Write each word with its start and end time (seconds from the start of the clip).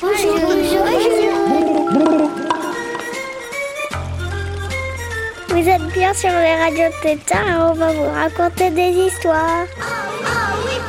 Bonjour, 0.00 0.36
bonjour, 0.40 0.84
bonjour. 0.84 2.30
Vous 5.48 5.68
êtes 5.68 5.86
bien 5.92 6.14
sur 6.14 6.30
les 6.30 6.56
radios 6.56 6.94
Tétard 7.02 7.48
et 7.48 7.54
on 7.54 7.72
va 7.74 7.92
vous 7.92 8.10
raconter 8.10 8.70
des 8.70 8.90
histoires. 8.90 9.66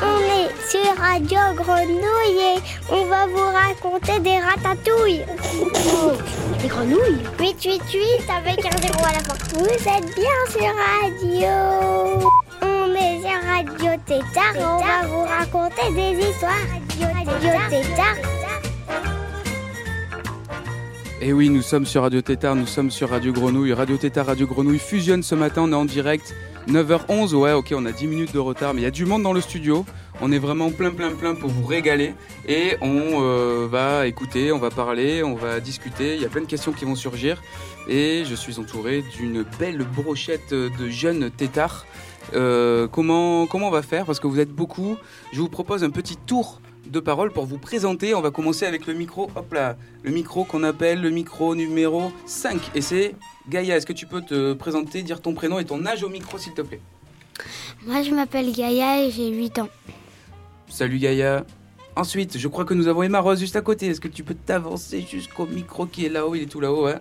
On 0.02 0.20
est 0.20 0.70
sur 0.70 0.96
Radio 0.98 1.40
Grenouille 1.56 2.56
et 2.56 2.60
on 2.92 3.06
va 3.06 3.26
vous 3.26 3.50
raconter 3.52 4.20
des 4.20 4.40
ratatouilles. 4.40 5.26
Des 6.62 6.68
grenouilles? 6.68 7.24
888 7.40 8.30
avec 8.30 8.66
un 8.66 8.78
zéro 8.78 9.06
à 9.06 9.14
la 9.14 9.20
fin. 9.20 9.36
Vous 9.54 9.66
êtes 9.66 10.16
bien 10.16 10.40
sur 10.52 10.72
Radio. 11.02 12.33
Radio 13.94 14.06
Tétard 14.08 14.56
et 14.56 14.66
on 14.66 14.80
va 14.80 15.08
vous 15.08 15.24
raconter 15.24 15.94
des 15.94 16.28
histoires. 16.28 16.54
Radio 17.00 17.50
Tétard. 17.70 18.16
Et 21.22 21.32
oui, 21.32 21.50
nous 21.50 21.62
sommes 21.62 21.86
sur 21.86 22.02
Radio 22.02 22.22
Tétard, 22.22 22.56
nous 22.56 22.66
sommes 22.66 22.90
sur 22.90 23.12
Radio 23.12 23.32
Grenouille. 23.32 23.72
Radio 23.74 23.98
Tétard, 23.98 24.26
Radio 24.26 24.48
Grenouille 24.48 24.80
fusionne 24.80 25.22
ce 25.22 25.36
matin, 25.36 25.64
on 25.66 25.72
est 25.72 25.76
en 25.76 25.86
direct. 25.86 26.34
9h11, 26.68 27.36
ouais, 27.36 27.52
ok, 27.52 27.74
on 27.76 27.86
a 27.86 27.92
10 27.92 28.08
minutes 28.08 28.34
de 28.34 28.40
retard, 28.40 28.74
mais 28.74 28.82
il 28.82 28.84
y 28.86 28.88
a 28.88 28.92
du 28.92 29.06
monde 29.06 29.22
dans 29.22 29.34
le 29.34 29.42
studio. 29.42 29.86
On 30.22 30.32
est 30.32 30.40
vraiment 30.40 30.72
plein, 30.72 30.90
plein, 30.90 31.12
plein 31.12 31.36
pour 31.36 31.52
vous 31.52 31.66
régaler. 31.66 32.16
Et 32.48 32.78
on 32.82 33.22
euh, 33.22 33.68
va 33.70 34.08
écouter, 34.08 34.52
on 34.52 34.60
va 34.60 34.72
parler, 34.72 35.22
on 35.22 35.36
va 35.36 35.60
discuter. 35.60 36.16
Il 36.16 36.22
y 36.22 36.26
a 36.26 36.30
plein 36.30 36.42
de 36.42 36.48
questions 36.48 36.72
qui 36.72 36.86
vont 36.86 36.96
surgir. 36.96 37.44
Et 37.88 38.24
je 38.26 38.34
suis 38.34 38.60
entouré 38.60 39.04
d'une 39.18 39.44
belle 39.60 39.84
brochette 39.84 40.52
de 40.52 40.90
jeunes 40.90 41.30
tétards. 41.30 41.86
Euh, 42.34 42.88
comment, 42.88 43.48
comment 43.48 43.68
on 43.68 43.72
va 43.72 43.82
faire? 43.82 44.06
Parce 44.06 44.20
que 44.20 44.28
vous 44.28 44.40
êtes 44.40 44.52
beaucoup. 44.52 44.98
Je 45.32 45.40
vous 45.40 45.50
propose 45.50 45.84
un 45.84 45.90
petit 45.90 46.18
tour 46.18 46.62
de 46.86 47.00
parole 47.00 47.32
pour 47.32 47.46
vous 47.46 47.58
présenter. 47.58 48.14
On 48.14 48.22
va 48.22 48.32
commencer 48.32 48.66
avec 48.66 48.88
le 48.88 48.94
micro, 48.94 49.30
hop 49.36 49.54
là, 49.54 49.76
le 50.04 50.12
micro 50.12 50.44
qu'on 50.44 50.64
appelle 50.64 51.02
le 51.02 51.10
micro 51.10 51.56
numéro 51.56 52.12
5. 52.26 52.60
Et 52.76 52.82
c'est 52.82 53.16
Gaïa. 53.50 53.78
Est-ce 53.78 53.86
que 53.86 53.94
tu 53.94 54.06
peux 54.06 54.22
te 54.22 54.54
présenter, 54.54 55.02
dire 55.04 55.22
ton 55.22 55.34
prénom 55.34 55.60
et 55.60 55.66
ton 55.66 55.86
âge 55.86 56.04
au 56.04 56.10
micro, 56.10 56.38
s'il 56.38 56.54
te 56.54 56.62
plaît? 56.62 56.82
Moi, 57.86 58.02
je 58.04 58.12
m'appelle 58.12 58.52
Gaïa 58.52 59.04
et 59.04 59.12
j'ai 59.12 59.30
8 59.30 59.60
ans. 59.60 59.70
Salut 60.68 60.98
Gaïa. 61.00 61.46
Ensuite, 61.96 62.38
je 62.38 62.48
crois 62.48 62.66
que 62.66 62.74
nous 62.74 62.88
avons 62.88 63.04
Emma 63.04 63.20
Rose 63.20 63.40
juste 63.40 63.56
à 63.56 63.62
côté. 63.62 63.88
Est-ce 63.88 64.02
que 64.02 64.08
tu 64.08 64.24
peux 64.24 64.34
t'avancer 64.34 65.06
jusqu'au 65.10 65.46
micro 65.46 65.86
qui 65.86 66.06
est 66.06 66.10
là-haut? 66.10 66.34
Il 66.36 66.44
est 66.44 66.48
tout 66.48 66.60
là-haut, 66.60 66.86
ouais. 66.86 66.98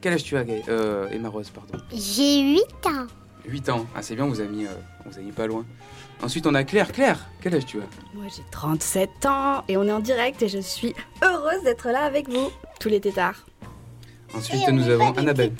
Quel 0.00 0.14
âge 0.14 0.24
tu 0.24 0.36
as, 0.36 0.44
Gaïa? 0.44 0.62
Euh, 0.68 1.08
Emma 1.10 1.28
Rose, 1.28 1.50
pardon. 1.50 1.82
J'ai 1.92 2.40
8 2.52 2.60
ans. 2.86 3.06
8 3.46 3.68
ans. 3.70 3.86
Ah, 3.94 4.02
c'est 4.02 4.14
bien, 4.14 4.24
on 4.24 4.28
vous 4.28 4.40
a 4.40 4.44
mis, 4.44 4.66
euh, 4.66 4.70
on 5.04 5.10
vous 5.10 5.18
a 5.18 5.22
mis 5.22 5.32
pas 5.32 5.46
loin. 5.46 5.64
Ensuite, 6.22 6.46
on 6.46 6.54
a 6.54 6.62
Claire. 6.64 6.92
Claire, 6.92 7.18
quel 7.40 7.54
âge 7.56 7.66
tu 7.66 7.78
as? 7.78 8.14
Moi 8.14 8.26
j'ai 8.34 8.42
37 8.52 9.26
ans 9.26 9.64
et 9.68 9.76
on 9.76 9.84
est 9.84 9.92
en 9.92 9.98
direct 10.00 10.40
et 10.42 10.48
je 10.48 10.58
suis 10.58 10.94
heureuse 11.22 11.62
d'être 11.64 11.88
là 11.88 12.04
avec 12.04 12.28
vous, 12.28 12.50
tous 12.78 12.88
les 12.88 13.00
tétards. 13.00 13.44
Ensuite, 14.34 14.66
nous 14.68 14.88
avons 14.88 15.12
Annabelle. 15.12 15.52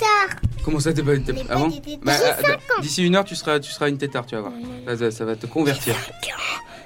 Comment 0.65 0.79
ça, 0.81 0.93
t'es 0.93 1.03
pas 1.03 1.15
une 1.15 1.25
tétard 1.25 1.45
Avant 1.51 1.69
Bah, 2.03 2.13
D'ici 2.81 3.05
une 3.05 3.17
heure, 3.17 3.25
tu 3.25 3.35
seras, 3.35 3.59
tu 3.59 3.71
seras 3.71 3.89
une 3.89 3.99
tétard, 3.99 4.25
tu 4.25 4.35
vas 4.37 4.43
voir. 4.43 4.53
Là, 4.87 4.97
ça, 4.97 5.11
ça 5.11 5.25
va 5.25 5.35
te 5.37 5.47
convertir. 5.47 5.95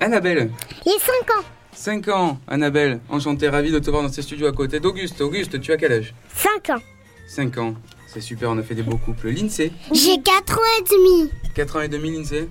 Annabelle, 0.01 0.51
J'ai 0.85 0.93
5 0.99 1.39
ans. 1.39 1.45
5 1.73 2.09
ans. 2.09 2.41
Annabelle, 2.49 3.01
enchantée, 3.11 3.49
ravie 3.49 3.71
de 3.71 3.79
te 3.79 3.91
voir 3.91 4.03
dans 4.03 4.09
ces 4.09 4.23
studios 4.23 4.47
à 4.47 4.53
côté 4.53 4.81
d'Auguste. 4.81 5.21
Auguste, 5.21 5.61
tu 5.61 5.73
as 5.73 5.77
quel 5.77 5.93
âge? 5.93 6.15
5 6.35 6.71
ans. 6.71 6.83
5 7.29 7.59
ans. 7.59 7.75
C'est 8.17 8.23
super, 8.23 8.49
on 8.51 8.57
a 8.57 8.63
fait 8.63 8.75
des 8.75 8.83
beaux 8.83 8.97
couples. 8.97 9.29
Lindsay, 9.29 9.71
J'ai 9.93 10.19
4 10.23 10.59
ans 10.59 10.63
et 10.79 10.83
demi. 10.85 11.31
4 11.55 11.77
ans 11.77 11.81
et 11.83 11.89
demi, 11.89 12.17
Lindsay. 12.17 12.49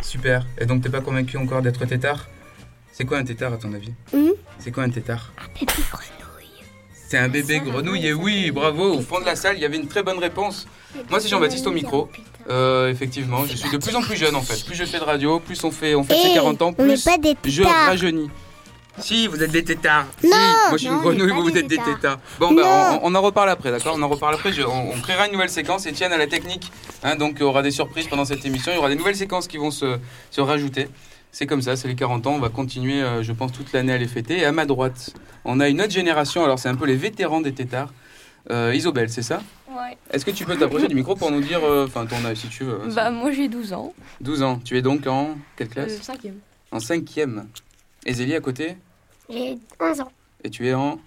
Super. 0.00 0.46
Et 0.58 0.64
donc, 0.64 0.82
t'es 0.82 0.88
pas 0.88 1.02
convaincu 1.02 1.36
encore 1.36 1.60
d'être 1.60 1.84
tétard? 1.84 2.28
C'est 2.92 3.04
quoi 3.04 3.18
un 3.18 3.24
tétard, 3.24 3.52
à 3.52 3.58
ton 3.58 3.74
avis? 3.74 3.92
Hmm? 4.14 4.30
C'est 4.58 4.70
quoi 4.70 4.84
un 4.84 4.88
tétard? 4.88 5.34
C'est 7.10 7.18
un 7.18 7.28
bébé 7.28 7.60
grenouille, 7.60 8.06
et 8.06 8.14
oui, 8.14 8.50
bravo. 8.52 8.94
Au 8.94 9.02
fond 9.02 9.20
de 9.20 9.26
la 9.26 9.36
salle, 9.36 9.56
il 9.58 9.60
y 9.60 9.66
avait 9.66 9.76
une 9.76 9.86
très 9.86 10.02
bonne 10.02 10.18
réponse. 10.18 10.66
Moi, 11.10 11.20
c'est 11.20 11.28
Jean-Baptiste 11.28 11.66
au 11.66 11.72
micro. 11.72 12.08
Euh, 12.48 12.88
effectivement, 12.88 13.44
je 13.44 13.54
suis 13.54 13.70
de 13.70 13.76
plus 13.76 13.94
en 13.94 14.00
plus 14.00 14.16
jeune 14.16 14.34
en 14.34 14.40
fait. 14.40 14.64
Plus 14.64 14.74
je 14.74 14.84
fais 14.84 14.98
de 14.98 15.04
radio, 15.04 15.38
plus 15.40 15.62
on 15.62 15.70
fait, 15.70 15.94
on 15.94 16.02
fait 16.04 16.14
ses 16.14 16.30
Eh, 16.30 16.34
40 16.34 16.62
ans, 16.62 16.68
on 16.70 16.72
plus 16.72 17.04
pas 17.04 17.18
des 17.18 17.36
je 17.44 17.62
rajeunis. 17.62 18.30
Si, 18.98 19.26
vous 19.26 19.42
êtes 19.42 19.50
des 19.50 19.64
tétards. 19.64 20.06
Si, 20.20 20.28
Non. 20.28 20.36
moi 20.36 20.72
je 20.72 20.76
suis 20.78 20.88
Non, 20.88 20.96
une 20.96 21.00
grenouille, 21.02 21.30
vous, 21.32 21.42
vous 21.42 21.56
êtes 21.56 21.66
des 21.66 21.78
tétards. 21.78 22.18
Bon, 22.38 22.52
bah, 22.52 23.00
on, 23.02 23.10
on 23.10 23.14
en 23.14 23.22
reparle 23.22 23.48
après, 23.50 23.70
d'accord? 23.70 23.94
On 23.98 24.02
en 24.02 24.08
reparle 24.08 24.34
après. 24.34 24.52
je- 24.52 24.62
on, 24.62 24.90
on 24.92 25.00
créera 25.00 25.26
une 25.26 25.32
nouvelle 25.32 25.48
séquence. 25.50 25.86
Etienne 25.86 26.12
à 26.12 26.18
la 26.18 26.26
technique. 26.26 26.70
Hein, 27.02 27.16
donc, 27.16 27.34
il 27.36 27.40
y 27.40 27.44
aura 27.44 27.62
des 27.62 27.70
surprises 27.70 28.06
pendant 28.08 28.24
cette 28.24 28.44
émission. 28.44 28.70
Il 28.72 28.76
y 28.76 28.78
aura 28.78 28.88
des 28.90 28.96
nouvelles 28.96 29.16
séquences 29.16 29.48
qui 29.48 29.56
vont 29.56 29.70
se, 29.70 29.98
se 30.30 30.40
rajouter. 30.40 30.88
C'est 31.32 31.46
comme 31.46 31.62
ça, 31.62 31.76
c'est 31.76 31.88
les 31.88 31.94
40 31.94 32.26
ans. 32.26 32.32
On 32.34 32.38
va 32.38 32.50
continuer, 32.50 33.02
euh, 33.02 33.22
je 33.22 33.32
pense, 33.32 33.52
toute 33.52 33.72
l'année 33.72 33.92
à 33.94 33.98
les 33.98 34.06
fêter. 34.08 34.38
Et 34.40 34.44
à 34.44 34.52
ma 34.52 34.66
droite, 34.66 35.10
on 35.46 35.58
a 35.60 35.68
une 35.68 35.80
autre 35.80 35.92
génération. 35.92 36.44
Alors, 36.44 36.58
c'est 36.58 36.68
un 36.68 36.74
peu 36.74 36.84
les 36.86 36.96
vétérans 36.96 37.40
des 37.40 37.52
tétards. 37.54 37.92
Euh, 38.50 38.74
Isobel, 38.74 39.08
c'est 39.08 39.22
ça? 39.22 39.40
Ouais. 39.70 39.96
Est-ce 40.10 40.26
que 40.26 40.30
tu 40.30 40.44
peux 40.44 40.56
t'approcher 40.56 40.88
du 40.88 40.94
micro 40.94 41.14
pour 41.16 41.30
nous 41.30 41.40
dire, 41.40 41.60
euh, 41.64 41.86
enfin, 41.86 42.04
ton 42.04 42.22
âge 42.26 42.36
si 42.38 42.48
tu 42.48 42.64
veux 42.64 42.74
hein, 42.84 42.88
Bah 42.94 43.10
moi 43.10 43.30
j'ai 43.32 43.48
12 43.48 43.72
ans. 43.72 43.94
12 44.20 44.42
ans. 44.42 44.60
Tu 44.62 44.76
es 44.76 44.82
donc 44.82 45.06
en 45.06 45.36
quelle 45.56 45.68
classe? 45.70 45.92
Euh, 45.92 46.02
cinquième. 46.02 46.34
En 46.70 46.78
cinquième. 46.80 47.46
Et 48.06 48.12
Zélie 48.14 48.34
à 48.34 48.40
côté 48.40 48.76
J'ai 49.30 49.58
11 49.80 50.00
ans. 50.00 50.12
Et 50.44 50.50
tu 50.50 50.66
es 50.66 50.74
en 50.74 50.98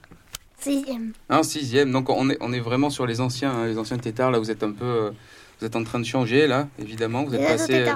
6ème. 0.62 1.12
en 1.30 1.44
sixième. 1.44 1.92
Donc 1.92 2.10
on 2.10 2.30
est, 2.30 2.38
on 2.40 2.54
est 2.54 2.60
vraiment 2.60 2.90
sur 2.90 3.06
les 3.06 3.20
anciens, 3.22 3.52
hein, 3.52 3.66
les 3.68 3.78
anciens 3.78 3.98
tétards. 3.98 4.32
Là, 4.32 4.40
vous 4.40 4.52
êtes 4.52 4.64
un 4.64 4.72
peu, 4.72 4.86
euh, 4.86 5.12
vous 5.60 5.66
êtes 5.66 5.76
en 5.76 5.84
train 5.84 6.00
de 6.00 6.06
changer 6.06 6.48
là, 6.48 6.68
évidemment. 6.80 7.24
Vous 7.26 7.36
êtes 7.36 7.46
passé. 7.46 7.86
euh, 7.88 7.96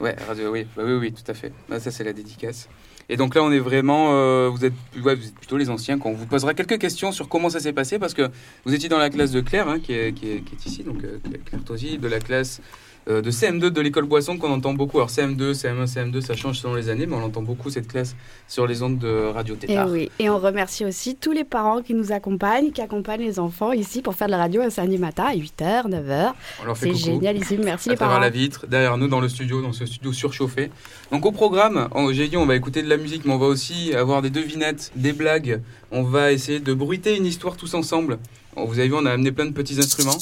ouais, 0.00 0.16
radio, 0.26 0.50
oui, 0.50 0.66
bah 0.76 0.82
oui, 0.86 0.94
oui, 0.94 1.12
tout 1.12 1.30
à 1.30 1.34
fait. 1.34 1.52
Bah, 1.68 1.78
ça 1.78 1.90
c'est 1.90 2.04
la 2.04 2.12
dédicace. 2.12 2.68
Et 3.10 3.16
donc 3.16 3.34
là, 3.34 3.42
on 3.42 3.50
est 3.50 3.58
vraiment, 3.58 4.10
euh, 4.14 4.48
vous 4.48 4.64
êtes, 4.64 4.72
ouais, 5.02 5.16
vous 5.16 5.26
êtes 5.26 5.34
plutôt 5.34 5.56
les 5.56 5.68
anciens. 5.68 5.98
Quand 5.98 6.10
on 6.10 6.14
vous 6.14 6.26
posera 6.26 6.54
quelques 6.54 6.78
questions 6.78 7.10
sur 7.10 7.28
comment 7.28 7.50
ça 7.50 7.58
s'est 7.60 7.72
passé, 7.72 7.98
parce 7.98 8.14
que 8.14 8.30
vous 8.64 8.72
étiez 8.72 8.88
dans 8.88 8.98
la 8.98 9.10
classe 9.10 9.32
de 9.32 9.40
Claire, 9.40 9.68
hein, 9.68 9.80
qui, 9.80 9.92
est, 9.92 10.12
qui, 10.12 10.30
est, 10.30 10.40
qui 10.42 10.54
est 10.54 10.64
ici, 10.66 10.84
donc 10.84 11.02
euh, 11.02 11.18
Claire 11.44 11.64
Tosi, 11.64 11.98
de 11.98 12.06
la 12.08 12.20
classe 12.20 12.60
euh, 13.10 13.20
de 13.20 13.30
CM2 13.30 13.68
de 13.70 13.80
l'école 13.80 14.04
Boisson 14.04 14.38
qu'on 14.38 14.50
entend 14.52 14.72
beaucoup. 14.72 14.98
Alors 14.98 15.10
CM2, 15.10 15.52
CM1, 15.52 15.86
CM2, 15.92 16.20
ça 16.20 16.34
change 16.34 16.58
selon 16.60 16.74
les 16.74 16.88
années, 16.88 17.06
mais 17.06 17.16
on 17.16 17.22
entend 17.24 17.42
beaucoup 17.42 17.68
cette 17.70 17.88
classe 17.88 18.14
sur 18.48 18.66
les 18.66 18.82
ondes 18.82 18.98
de 18.98 19.30
Radio 19.34 19.54
Et 19.56 19.66
Tétard. 19.66 19.88
oui, 19.90 20.10
et 20.18 20.30
on 20.30 20.38
remercie 20.38 20.84
aussi 20.84 21.16
tous 21.16 21.32
les 21.32 21.44
parents 21.44 21.82
qui 21.82 21.92
nous 21.94 22.12
accompagnent, 22.12 22.70
qui 22.72 22.80
accompagnent 22.80 23.22
les 23.22 23.38
enfants 23.38 23.72
ici 23.72 24.00
pour 24.00 24.14
faire 24.14 24.28
de 24.28 24.32
la 24.32 24.38
radio 24.38 24.62
un 24.62 24.70
samedi 24.70 24.96
matin 24.98 25.24
à 25.24 25.34
8h, 25.34 25.88
9h. 25.88 26.32
On 26.62 26.66
leur 26.66 26.78
fait 26.78 26.86
C'est 26.86 26.92
coucou. 26.92 27.04
génialissime, 27.04 27.62
merci 27.64 27.88
à 27.88 27.92
les 27.92 27.98
parents. 27.98 28.18
la 28.18 28.30
vitre, 28.30 28.66
derrière 28.66 28.96
nous 28.96 29.08
dans 29.08 29.20
le 29.20 29.28
studio, 29.28 29.60
dans 29.60 29.72
ce 29.72 29.84
studio 29.86 30.12
surchauffé. 30.12 30.70
Donc 31.10 31.26
au 31.26 31.32
programme, 31.32 31.88
j'ai 32.12 32.28
dit 32.28 32.36
on 32.36 32.46
va 32.46 32.54
écouter 32.56 32.82
de 32.82 32.88
la 32.88 32.96
musique, 32.96 33.24
mais 33.24 33.32
on 33.32 33.38
va 33.38 33.46
aussi 33.46 33.92
avoir 33.94 34.22
des 34.22 34.30
devinettes, 34.30 34.92
des 34.96 35.12
blagues. 35.12 35.60
On 35.90 36.02
va 36.02 36.32
essayer 36.32 36.60
de 36.60 36.72
bruiter 36.72 37.16
une 37.16 37.26
histoire 37.26 37.56
tous 37.56 37.74
ensemble. 37.74 38.18
Vous 38.56 38.78
avez 38.78 38.88
vu, 38.88 38.94
on 38.94 39.06
a 39.06 39.12
amené 39.12 39.32
plein 39.32 39.46
de 39.46 39.52
petits 39.52 39.78
instruments. 39.78 40.18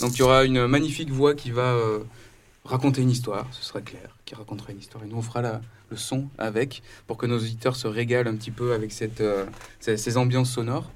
Donc 0.00 0.12
il 0.14 0.18
y 0.18 0.22
aura 0.22 0.44
une 0.44 0.66
magnifique 0.66 1.10
voix 1.10 1.34
qui 1.34 1.50
va 1.50 1.62
euh, 1.62 1.98
raconter 2.64 3.02
une 3.02 3.10
histoire. 3.10 3.46
Ce 3.52 3.62
sera 3.64 3.80
Claire 3.80 4.16
qui 4.24 4.34
racontera 4.34 4.72
une 4.72 4.78
histoire. 4.78 5.02
Et 5.04 5.06
nous 5.08 5.16
on 5.16 5.22
fera 5.22 5.42
la- 5.42 5.60
le 5.90 5.96
son 5.96 6.28
avec 6.38 6.82
pour 7.06 7.16
que 7.18 7.26
nos 7.26 7.36
auditeurs 7.36 7.76
se 7.76 7.86
régalent 7.86 8.30
un 8.30 8.36
petit 8.36 8.50
peu 8.50 8.72
avec 8.72 8.92
cette, 8.92 9.20
euh, 9.20 9.44
ces, 9.80 9.96
ces 9.96 10.16
ambiances 10.16 10.50
sonores. 10.50 10.90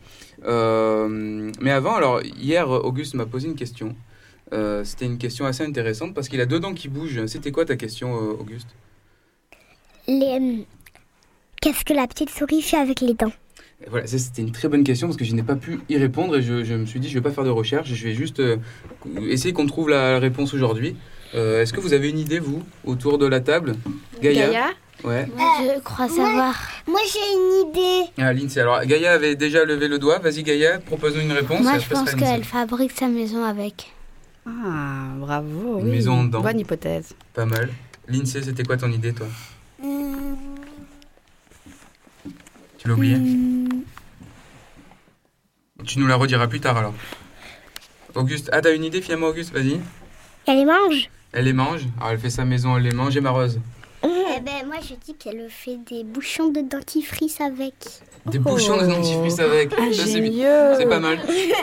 Euh, 0.44 1.50
mais 1.60 1.71
avant, 1.71 1.94
alors 1.94 2.22
hier, 2.22 2.69
Auguste 2.71 3.15
m'a 3.15 3.27
posé 3.27 3.49
une 3.49 3.56
question. 3.56 3.94
Euh, 4.53 4.84
C'était 4.84 5.06
une 5.06 5.19
question 5.19 5.44
assez 5.44 5.65
intéressante 5.65 6.15
parce 6.15 6.28
qu'il 6.28 6.41
a 6.41 6.47
deux 6.47 6.60
dents 6.60 6.72
qui 6.75 6.88
bougent. 6.88 7.27
C'était 7.27 7.50
quoi 7.53 7.65
ta 7.65 7.77
question, 7.77 8.15
Auguste? 8.15 8.69
Les... 10.09 10.66
Qu'est-ce 11.60 11.84
que 11.84 11.93
la 11.94 12.06
petite 12.06 12.31
souris 12.31 12.62
fait 12.62 12.77
avec 12.77 13.00
les 13.00 13.15
dents? 13.15 13.33
Voilà, 13.91 14.06
c'était 14.06 14.41
une 14.41 14.53
très 14.53 14.69
bonne 14.69 14.84
question 14.84 15.09
parce 15.09 15.19
que 15.19 15.25
je 15.25 15.34
n'ai 15.34 15.43
pas 15.43 15.56
pu 15.56 15.81
y 15.91 15.97
répondre 15.98 16.37
et 16.37 16.43
je, 16.43 16.65
je 16.65 16.75
me 16.75 16.87
suis 16.87 16.98
dit 17.00 17.09
je 17.10 17.15
vais 17.15 17.21
pas 17.22 17.31
faire 17.33 17.44
de 17.44 17.50
recherche, 17.50 17.93
je 17.93 18.04
vais 18.04 18.15
juste 18.15 18.41
euh, 18.41 18.56
essayer 19.28 19.53
qu'on 19.53 19.66
trouve 19.66 19.91
la 19.91 20.19
réponse 20.19 20.54
aujourd'hui. 20.54 20.97
Euh, 21.36 21.62
Est-ce 21.62 21.72
que 21.72 21.80
vous 21.80 21.92
avez 21.92 22.08
une 22.08 22.19
idée, 22.19 22.38
vous, 22.38 22.62
autour 22.84 23.19
de 23.19 23.26
la 23.26 23.41
table 23.41 23.74
Gaïa, 24.21 24.47
Gaïa 24.47 24.66
Ouais. 25.04 25.28
Je 25.28 25.80
crois 25.80 26.09
savoir. 26.09 26.54
Moi 26.86 27.00
j'ai 27.12 27.18
une 27.18 27.71
idée. 27.71 28.10
Ah, 28.18 28.33
Lindsay. 28.33 28.60
Alors, 28.60 28.83
Gaïa 28.84 29.12
avait 29.12 29.36
déjà 29.36 29.65
levé 29.65 29.88
le 29.88 29.98
doigt. 29.98 30.18
Vas-y, 30.18 30.42
Gaïa, 30.42 30.78
propose-nous 30.78 31.21
une 31.21 31.33
réponse. 31.33 31.60
Moi 31.60 31.78
je 31.78 31.88
pense 31.88 32.15
qu'elle 32.15 32.44
fabrique 32.44 32.92
sa 32.92 33.09
maison 33.09 33.44
avec. 33.44 33.92
Ah, 34.47 35.09
bravo. 35.18 35.78
Une 35.80 35.84
oui. 35.84 35.91
maison 35.91 36.12
en 36.12 36.24
dents. 36.24 36.41
Bonne 36.41 36.60
hypothèse. 36.60 37.15
Pas 37.34 37.44
mal. 37.44 37.68
Lindsay, 38.09 38.42
c'était 38.42 38.62
quoi 38.62 38.77
ton 38.78 38.91
idée, 38.91 39.12
toi 39.12 39.27
Hum, 39.83 40.36
Tu 42.78 42.88
l'as 42.88 42.94
oublié 42.94 43.16
hum, 43.16 43.68
Tu 45.84 45.98
nous 45.98 46.06
la 46.06 46.16
rediras 46.16 46.47
plus 46.47 46.60
tard 46.60 46.78
alors. 46.78 46.94
Auguste, 48.15 48.48
ah, 48.53 48.62
t'as 48.62 48.74
une 48.74 48.84
idée 48.84 49.03
finalement, 49.03 49.27
Auguste 49.27 49.53
Vas-y. 49.53 49.78
Elle 50.47 50.56
les 50.59 50.65
mange 50.65 51.10
Elle 51.36 51.44
les 51.44 51.53
mange. 51.53 51.83
Alors, 51.98 52.12
elle 52.12 52.18
fait 52.18 52.30
sa 52.30 52.44
maison, 52.47 52.77
elle 52.77 52.84
les 52.84 52.92
mange. 52.92 53.15
Et 53.16 53.21
ma 53.21 53.30
rose 53.30 53.60
Eh 54.03 54.41
ben 54.41 54.66
moi 54.66 54.77
je 54.83 54.94
dis 55.04 55.15
qu'elle 55.18 55.47
fait 55.50 55.77
des 55.91 56.03
bouchons 56.03 56.50
de 56.50 56.60
dentifrice 56.62 57.41
avec. 57.41 57.74
Des 58.24 58.38
bouchons 58.38 58.77
de 58.80 58.86
dentifrice 58.86 59.38
avec. 59.38 59.71
Ça, 59.71 59.77
c'est 60.06 60.21
bi- 60.21 60.28
Ingénieux. 60.28 60.74
C'est 60.78 60.88
pas 60.88 60.98
mal. 60.98 61.18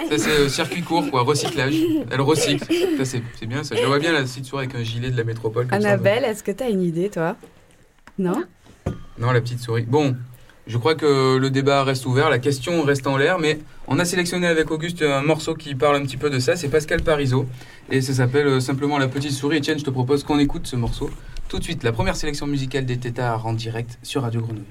Ça, 0.10 0.18
c'est 0.18 0.30
euh, 0.30 0.48
circuit 0.50 0.82
court, 0.84 1.10
quoi. 1.10 1.24
Recyclage. 1.24 1.74
Elle 2.12 2.22
recycle. 2.22 2.66
Ça, 2.98 3.06
c'est 3.06 3.22
c'est 3.40 3.46
bien, 3.48 3.64
ça. 3.64 3.76
Je 3.76 3.82
la 3.82 3.88
vois 3.88 4.00
bien, 4.00 4.12
la 4.14 4.22
petite 4.22 4.46
souris 4.46 4.66
avec 4.66 4.76
un 4.76 4.84
gilet 4.84 5.10
de 5.10 5.18
la 5.18 5.24
métropole. 5.24 5.66
comme 5.68 5.82
ça. 5.82 5.88
Annabelle, 5.88 6.24
est-ce 6.24 6.44
que 6.44 6.52
tu 6.52 6.64
as 6.64 6.70
une 6.70 6.84
idée, 6.84 7.10
toi? 7.10 7.36
Non? 8.20 8.44
Non, 9.18 9.32
la 9.32 9.42
petite 9.42 9.60
souris. 9.60 9.84
Bon, 9.88 10.16
je 10.66 10.78
crois 10.78 10.96
que 10.96 11.38
le 11.38 11.50
débat 11.50 11.84
reste 11.84 12.06
ouvert, 12.06 12.30
la 12.30 12.40
question 12.40 12.84
reste 12.84 13.06
en 13.06 13.18
l'air, 13.18 13.38
mais 13.38 13.60
on 13.88 14.00
a 14.00 14.06
sélectionné 14.06 14.48
avec 14.48 14.72
Auguste 14.72 15.02
un 15.02 15.22
morceau 15.22 15.56
qui 15.56 15.76
parle 15.76 15.98
un 15.98 16.04
petit 16.04 16.16
peu 16.16 16.30
de 16.30 16.40
ça. 16.40 16.56
C'est 16.56 16.70
Pascal 16.70 17.02
Parisot 17.02 17.46
et 17.90 18.00
ça 18.00 18.14
s'appelle 18.14 18.48
euh, 18.48 18.60
simplement 18.62 18.98
La 18.98 19.10
petite 19.10 19.32
souris. 19.32 19.58
Etienne, 19.58 19.78
je 19.78 19.84
te 19.84 19.90
propose 19.90 20.24
qu'on 20.24 20.40
écoute 20.40 20.66
ce 20.66 20.78
morceau 20.78 21.10
tout 21.50 21.60
de 21.60 21.64
suite. 21.64 21.84
La 21.84 21.92
première 21.92 22.16
sélection 22.16 22.48
musicale 22.48 22.86
des 22.86 22.98
Tétards 22.98 23.46
en 23.46 23.54
direct 23.54 24.00
sur 24.04 24.22
Radio 24.22 24.42
Grenouille. 24.42 24.64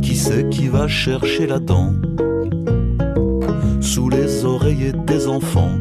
Qui 0.00 0.16
c'est 0.16 0.48
qui 0.48 0.68
va 0.68 0.86
chercher 0.86 1.48
la 1.48 1.58
dent 1.58 1.92
sous 3.80 4.08
les 4.08 4.44
oreillers 4.44 4.92
des 4.92 5.26
enfants 5.26 5.76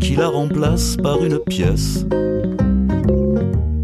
Qui 0.00 0.16
la 0.16 0.28
remplace 0.28 0.96
par 0.96 1.22
une 1.22 1.38
pièce 1.40 2.06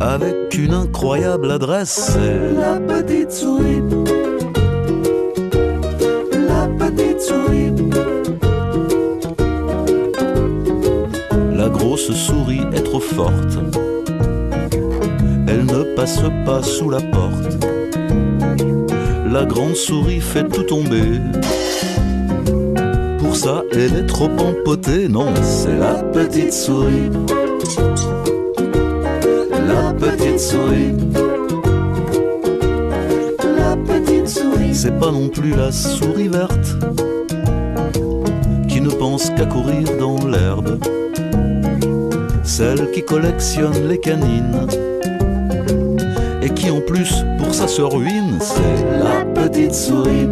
avec 0.01 0.59
une 0.59 0.75
incroyable 0.75 1.51
adresse 1.51 2.13
C'est 2.13 2.55
la 2.55 2.79
petite 2.81 3.33
souris. 3.33 3.83
La 6.33 6.69
petite 6.79 7.21
souris. 7.21 7.73
La 11.55 11.69
grosse 11.69 12.13
souris 12.13 12.63
est 12.75 12.83
trop 12.83 13.01
forte. 13.01 13.59
Elle 15.49 15.65
ne 15.65 15.95
passe 15.95 16.21
pas 16.45 16.63
sous 16.63 16.91
la 16.91 17.01
porte. 17.01 17.67
La 19.31 19.45
grande 19.45 19.77
souris 19.77 20.21
fait 20.21 20.45
tout 20.49 20.63
tomber. 20.63 21.21
Pour 23.19 23.37
ça, 23.37 23.63
elle 23.73 23.97
est 23.97 24.07
trop 24.07 24.31
empotée. 24.39 25.09
Non, 25.09 25.29
c'est 25.43 25.77
la 25.77 26.03
petite 26.03 26.53
souris. 26.53 27.11
La 30.37 30.43
petite 33.75 34.29
souris. 34.29 34.75
C'est 34.75 34.99
pas 34.99 35.11
non 35.11 35.31
plus 35.31 35.56
la 35.56 35.73
souris 35.73 36.29
verte 36.29 36.77
qui 38.69 38.83
ne 38.83 38.91
pense 38.91 39.31
qu'à 39.31 39.47
courir 39.47 39.88
dans 39.99 40.27
l'herbe. 40.27 40.79
Celle 42.44 42.91
qui 42.91 43.03
collectionne 43.03 43.88
les 43.88 43.99
canines 43.99 44.67
et 46.43 46.50
qui 46.50 46.71
en 46.71 46.83
plus 46.83 47.25
pour 47.38 47.55
ça 47.55 47.67
se 47.67 47.81
ruine, 47.81 48.38
c'est 48.38 48.85
la 49.03 49.25
petite 49.25 49.75
souris. 49.75 50.29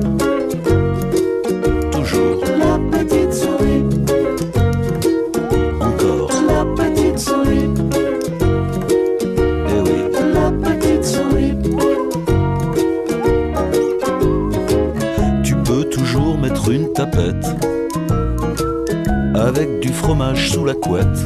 Fromage 19.94 20.50
sous 20.50 20.64
la 20.64 20.75
couette 20.75 21.20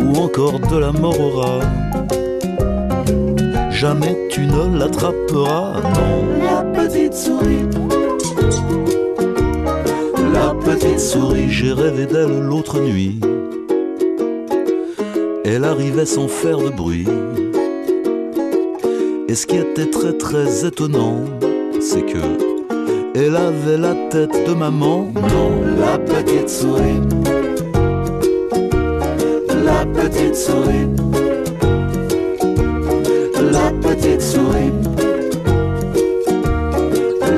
ou 0.00 0.16
encore 0.16 0.60
de 0.60 0.78
la 0.78 0.92
morora. 0.92 1.60
Jamais 3.70 4.28
tu 4.30 4.42
ne 4.46 4.78
l'attraperas, 4.78 5.80
non. 5.94 6.24
La 6.44 6.62
petite 6.62 7.14
souris. 7.14 7.66
La 10.32 10.54
petite 10.64 11.00
souris, 11.00 11.50
j'ai 11.50 11.72
rêvé 11.72 12.06
d'elle 12.06 12.40
l'autre 12.40 12.80
nuit. 12.80 13.18
Elle 15.44 15.64
arrivait 15.64 16.06
sans 16.06 16.28
faire 16.28 16.58
de 16.58 16.70
bruit. 16.70 17.06
Et 19.28 19.34
ce 19.34 19.46
qui 19.46 19.56
était 19.56 19.90
très 19.90 20.12
très 20.12 20.66
étonnant, 20.66 21.24
c'est 21.80 22.02
que 22.02 22.48
elle 23.14 23.36
avait 23.36 23.78
la 23.78 23.94
tête 24.10 24.46
de 24.46 24.54
maman. 24.54 25.10
Non, 25.14 25.50
la 25.80 25.98
L'appetit 26.18 26.48
zurück. 26.48 27.04
L'appetit 29.64 30.34
zurück. 30.34 30.88
L'appetit 33.52 34.20
zurück. 34.20 34.74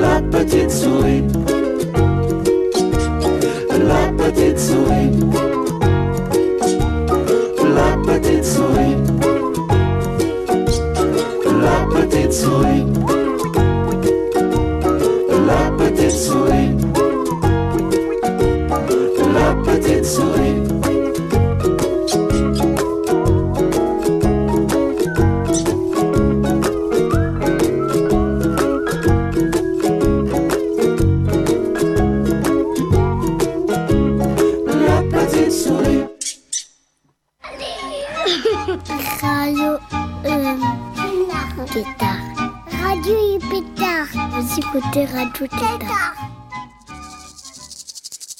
L'appetit 0.00 0.70
zurück. 0.70 1.39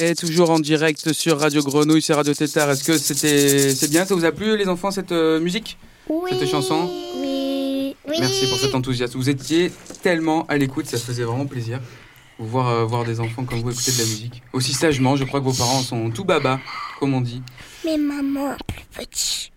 Et 0.02 0.14
toujours 0.14 0.48
en 0.48 0.58
direct 0.58 1.12
sur 1.12 1.38
Radio 1.38 1.62
Grenouille, 1.62 2.00
c'est 2.00 2.14
Radio 2.14 2.32
Tétard. 2.32 2.70
Est-ce 2.70 2.84
que 2.84 2.96
c'était 2.96 3.74
c'est 3.74 3.90
bien 3.90 4.06
Ça 4.06 4.14
vous 4.14 4.24
a 4.24 4.32
plu 4.32 4.56
les 4.56 4.66
enfants 4.66 4.90
cette 4.90 5.12
euh, 5.12 5.38
musique? 5.40 5.76
Oui. 6.08 6.30
Cette 6.38 6.48
chanson? 6.48 6.90
Oui. 7.16 7.94
Oui. 8.08 8.16
Merci 8.18 8.48
pour 8.48 8.58
cet 8.58 8.74
enthousiasme. 8.74 9.18
Vous 9.18 9.28
étiez 9.28 9.70
tellement 10.02 10.46
à 10.46 10.56
l'écoute, 10.56 10.86
ça 10.86 10.96
faisait 10.96 11.24
vraiment 11.24 11.44
plaisir. 11.44 11.80
Vous 12.38 12.46
voir, 12.46 12.68
euh, 12.70 12.84
voir 12.86 13.04
des 13.04 13.20
enfants 13.20 13.44
comme 13.44 13.60
vous 13.60 13.70
écouter 13.70 13.92
de 13.92 13.98
la 13.98 14.04
musique. 14.04 14.42
Aussi 14.54 14.72
sagement, 14.72 15.16
je 15.16 15.24
crois 15.24 15.40
que 15.40 15.44
vos 15.44 15.52
parents 15.52 15.82
sont 15.82 16.10
tout 16.10 16.24
baba, 16.24 16.60
comme 16.98 17.12
on 17.12 17.20
dit. 17.20 17.42
Mais 17.84 17.98
maman, 17.98 18.56
plus 18.66 18.84
petit. 19.04 19.52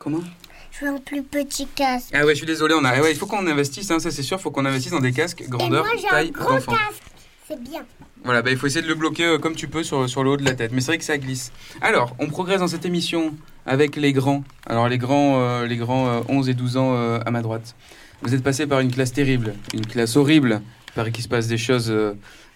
Comment? 0.00 0.24
Je 0.72 0.84
veux 0.84 0.90
un 0.90 0.98
plus 0.98 1.22
petit 1.22 1.68
casque. 1.68 2.10
Ah 2.12 2.24
ouais, 2.26 2.32
je 2.32 2.38
suis 2.38 2.46
désolé, 2.46 2.74
on 2.76 2.84
a... 2.84 2.90
ah 2.90 3.00
ouais, 3.02 3.12
il 3.12 3.16
faut 3.16 3.26
qu'on 3.26 3.46
investisse, 3.46 3.88
hein, 3.92 4.00
ça 4.00 4.10
c'est 4.10 4.24
sûr, 4.24 4.38
il 4.38 4.42
faut 4.42 4.50
qu'on 4.50 4.64
investisse 4.66 4.90
dans 4.90 4.98
des 5.00 5.12
casques 5.12 5.44
grandeur, 5.48 5.86
Et 5.86 6.00
moi, 6.00 6.10
taille 6.10 6.30
gros 6.32 6.54
d'enfant. 6.54 6.72
casque. 6.72 7.02
C'est 7.46 7.62
bien. 7.62 7.84
Voilà, 8.24 8.42
bah, 8.42 8.50
il 8.50 8.56
faut 8.56 8.66
essayer 8.66 8.82
de 8.82 8.88
le 8.88 8.94
bloquer 8.94 9.24
euh, 9.24 9.38
comme 9.38 9.54
tu 9.54 9.68
peux 9.68 9.84
sur, 9.84 10.08
sur 10.08 10.24
le 10.24 10.30
haut 10.30 10.36
de 10.36 10.44
la 10.44 10.54
tête. 10.54 10.72
Mais 10.72 10.80
c'est 10.80 10.88
vrai 10.88 10.98
que 10.98 11.04
ça 11.04 11.16
glisse. 11.16 11.52
Alors, 11.80 12.16
on 12.18 12.26
progresse 12.26 12.58
dans 12.58 12.66
cette 12.66 12.84
émission 12.84 13.34
avec 13.66 13.96
les 13.96 14.12
grands. 14.12 14.42
Alors, 14.66 14.88
les 14.88 14.98
grands, 14.98 15.40
euh, 15.40 15.66
les 15.66 15.76
grands 15.76 16.08
euh, 16.08 16.20
11 16.28 16.48
et 16.48 16.54
12 16.54 16.76
ans 16.76 16.94
euh, 16.96 17.18
à 17.24 17.30
ma 17.30 17.42
droite. 17.42 17.74
Vous 18.22 18.34
êtes 18.34 18.42
passé 18.42 18.66
par 18.66 18.80
une 18.80 18.90
classe 18.90 19.12
terrible, 19.12 19.54
une 19.74 19.86
classe 19.86 20.16
horrible. 20.16 20.62
Il 20.88 20.92
paraît 20.94 21.12
qu'il 21.12 21.22
se 21.22 21.28
passe 21.28 21.46
des 21.46 21.58
choses 21.58 21.94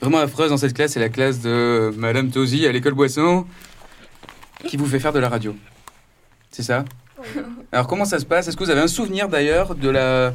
vraiment 0.00 0.18
affreuses 0.18 0.48
dans 0.48 0.56
cette 0.56 0.72
classe. 0.72 0.92
C'est 0.92 1.00
la 1.00 1.10
classe 1.10 1.40
de 1.40 1.92
Madame 1.96 2.30
Tosi 2.30 2.66
à 2.66 2.72
l'école 2.72 2.94
Boisson 2.94 3.44
qui 4.66 4.78
vous 4.78 4.86
fait 4.86 4.98
faire 4.98 5.12
de 5.12 5.18
la 5.18 5.28
radio. 5.28 5.54
C'est 6.50 6.62
ça? 6.62 6.86
Alors, 7.72 7.86
comment 7.86 8.06
ça 8.06 8.18
se 8.18 8.24
passe? 8.24 8.48
Est-ce 8.48 8.56
que 8.56 8.64
vous 8.64 8.70
avez 8.70 8.80
un 8.80 8.88
souvenir 8.88 9.28
d'ailleurs 9.28 9.74
de 9.74 9.90
la. 9.90 10.32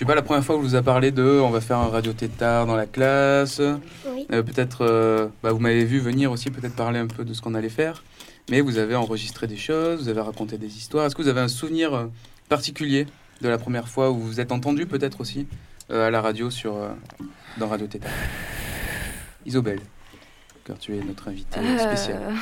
Je 0.00 0.06
sais 0.06 0.08
pas, 0.08 0.14
la 0.14 0.22
première 0.22 0.42
fois 0.42 0.56
où 0.56 0.62
vous 0.62 0.76
a 0.76 0.82
parlé 0.82 1.10
de 1.10 1.22
on 1.22 1.50
va 1.50 1.60
faire 1.60 1.76
un 1.76 1.88
radio 1.88 2.14
tétard 2.14 2.64
dans 2.64 2.74
la 2.74 2.86
classe 2.86 3.60
Oui. 4.06 4.26
euh, 4.32 4.42
peut-être, 4.42 4.78
euh, 4.80 5.28
bah, 5.42 5.52
vous 5.52 5.58
m'avez 5.58 5.84
vu 5.84 5.98
venir 5.98 6.32
aussi, 6.32 6.50
peut-être 6.50 6.74
parler 6.74 6.98
un 6.98 7.06
peu 7.06 7.22
de 7.22 7.34
ce 7.34 7.42
qu'on 7.42 7.54
allait 7.54 7.68
faire. 7.68 8.02
Mais 8.50 8.62
vous 8.62 8.78
avez 8.78 8.94
enregistré 8.94 9.46
des 9.46 9.58
choses, 9.58 10.04
vous 10.04 10.08
avez 10.08 10.22
raconté 10.22 10.56
des 10.56 10.74
histoires. 10.74 11.04
Est-ce 11.04 11.14
que 11.14 11.20
vous 11.20 11.28
avez 11.28 11.42
un 11.42 11.48
souvenir 11.48 11.92
euh, 11.92 12.06
particulier 12.48 13.08
de 13.42 13.50
la 13.50 13.58
première 13.58 13.88
fois 13.88 14.10
où 14.10 14.14
vous 14.14 14.26
vous 14.26 14.40
êtes 14.40 14.52
entendu 14.52 14.86
peut-être 14.86 15.20
aussi 15.20 15.46
euh, 15.90 16.08
à 16.08 16.10
la 16.10 16.22
radio 16.22 16.48
sur, 16.48 16.78
dans 17.58 17.68
Radio 17.68 17.86
Tétard? 17.86 18.10
Isobel, 19.44 19.80
car 20.64 20.78
tu 20.78 20.96
es 20.96 21.04
notre 21.04 21.28
invitée 21.28 21.60
spéciale. 21.78 22.32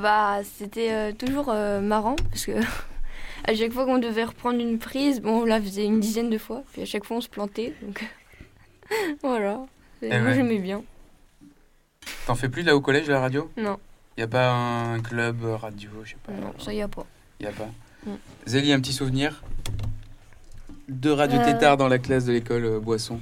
Bah, 0.00 0.38
c'était 0.56 1.12
toujours 1.12 1.54
marrant 1.82 2.16
parce 2.30 2.46
que 2.46 2.52
à 3.44 3.54
chaque 3.54 3.72
fois 3.72 3.84
qu'on 3.84 3.98
devait 3.98 4.24
reprendre 4.24 4.58
une 4.60 4.78
prise, 4.78 5.20
bon, 5.20 5.42
on 5.42 5.44
la 5.44 5.60
faisait 5.60 5.84
une 5.84 6.00
dizaine 6.00 6.30
de 6.30 6.38
fois, 6.38 6.62
puis 6.72 6.82
à 6.82 6.86
chaque 6.86 7.04
fois 7.04 7.18
on 7.18 7.20
se 7.20 7.28
plantait. 7.28 7.74
Donc 7.82 8.04
voilà. 9.22 9.66
Et 10.02 10.08
Eh 10.12 10.18
moi 10.18 10.28
ouais. 10.30 10.34
j'aimais 10.34 10.58
bien. 10.58 10.82
T'en 12.26 12.34
fais 12.34 12.48
plus 12.48 12.62
là 12.62 12.76
au 12.76 12.80
collège 12.80 13.08
la 13.08 13.20
radio? 13.20 13.50
Non, 13.56 13.78
Y 14.18 14.22
a 14.22 14.26
pas 14.28 14.50
un 14.52 15.00
club 15.00 15.42
radio, 15.44 15.90
je 16.04 16.10
sais 16.10 16.16
pas. 16.24 16.32
non, 16.32 16.52
ça 16.58 16.72
y 16.72 16.82
a 16.82 16.88
pas. 16.88 17.06
Y 17.40 17.46
a 17.46 17.52
pas. 17.52 17.68
Mm. 18.06 18.10
Zélie, 18.46 18.72
un 18.72 18.80
petit 18.80 18.92
souvenir? 18.92 19.42
De 20.88 21.10
Radio 21.10 21.38
Euh. 21.40 21.44
Tétard 21.44 21.76
dans 21.78 21.88
la 21.88 21.98
classe 21.98 22.26
de 22.26 22.32
l'école 22.32 22.64
euh, 22.64 22.78
Boisson. 22.80 23.18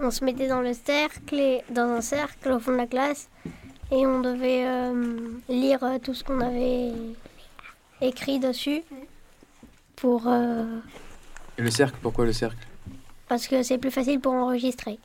On 0.00 0.10
se 0.10 0.22
mettait 0.24 0.46
dans 0.48 0.60
le 0.60 0.74
cercle, 0.74 1.34
et- 1.36 1.62
dans 1.70 1.88
un 1.88 2.00
cercle 2.02 2.50
au 2.52 2.60
fond 2.60 2.72
de 2.72 2.76
la 2.76 2.86
classe, 2.86 3.28
et 3.90 4.06
on 4.06 4.20
devait 4.20 4.64
euh, 4.66 5.16
lire 5.48 5.82
euh, 5.82 5.98
tout 5.98 6.12
ce 6.12 6.22
qu'on 6.22 6.40
avait 6.40 6.92
écrit 8.02 8.38
dessus 8.38 8.82
pour 10.00 10.24
euh, 10.26 10.64
Et 11.58 11.62
le 11.62 11.70
cercle, 11.70 11.96
pourquoi 12.02 12.24
le 12.24 12.32
cercle? 12.32 12.66
parce 13.28 13.46
que 13.46 13.62
c'est 13.62 13.76
plus 13.76 13.90
facile 13.90 14.20
pour 14.20 14.32
enregistrer. 14.32 14.98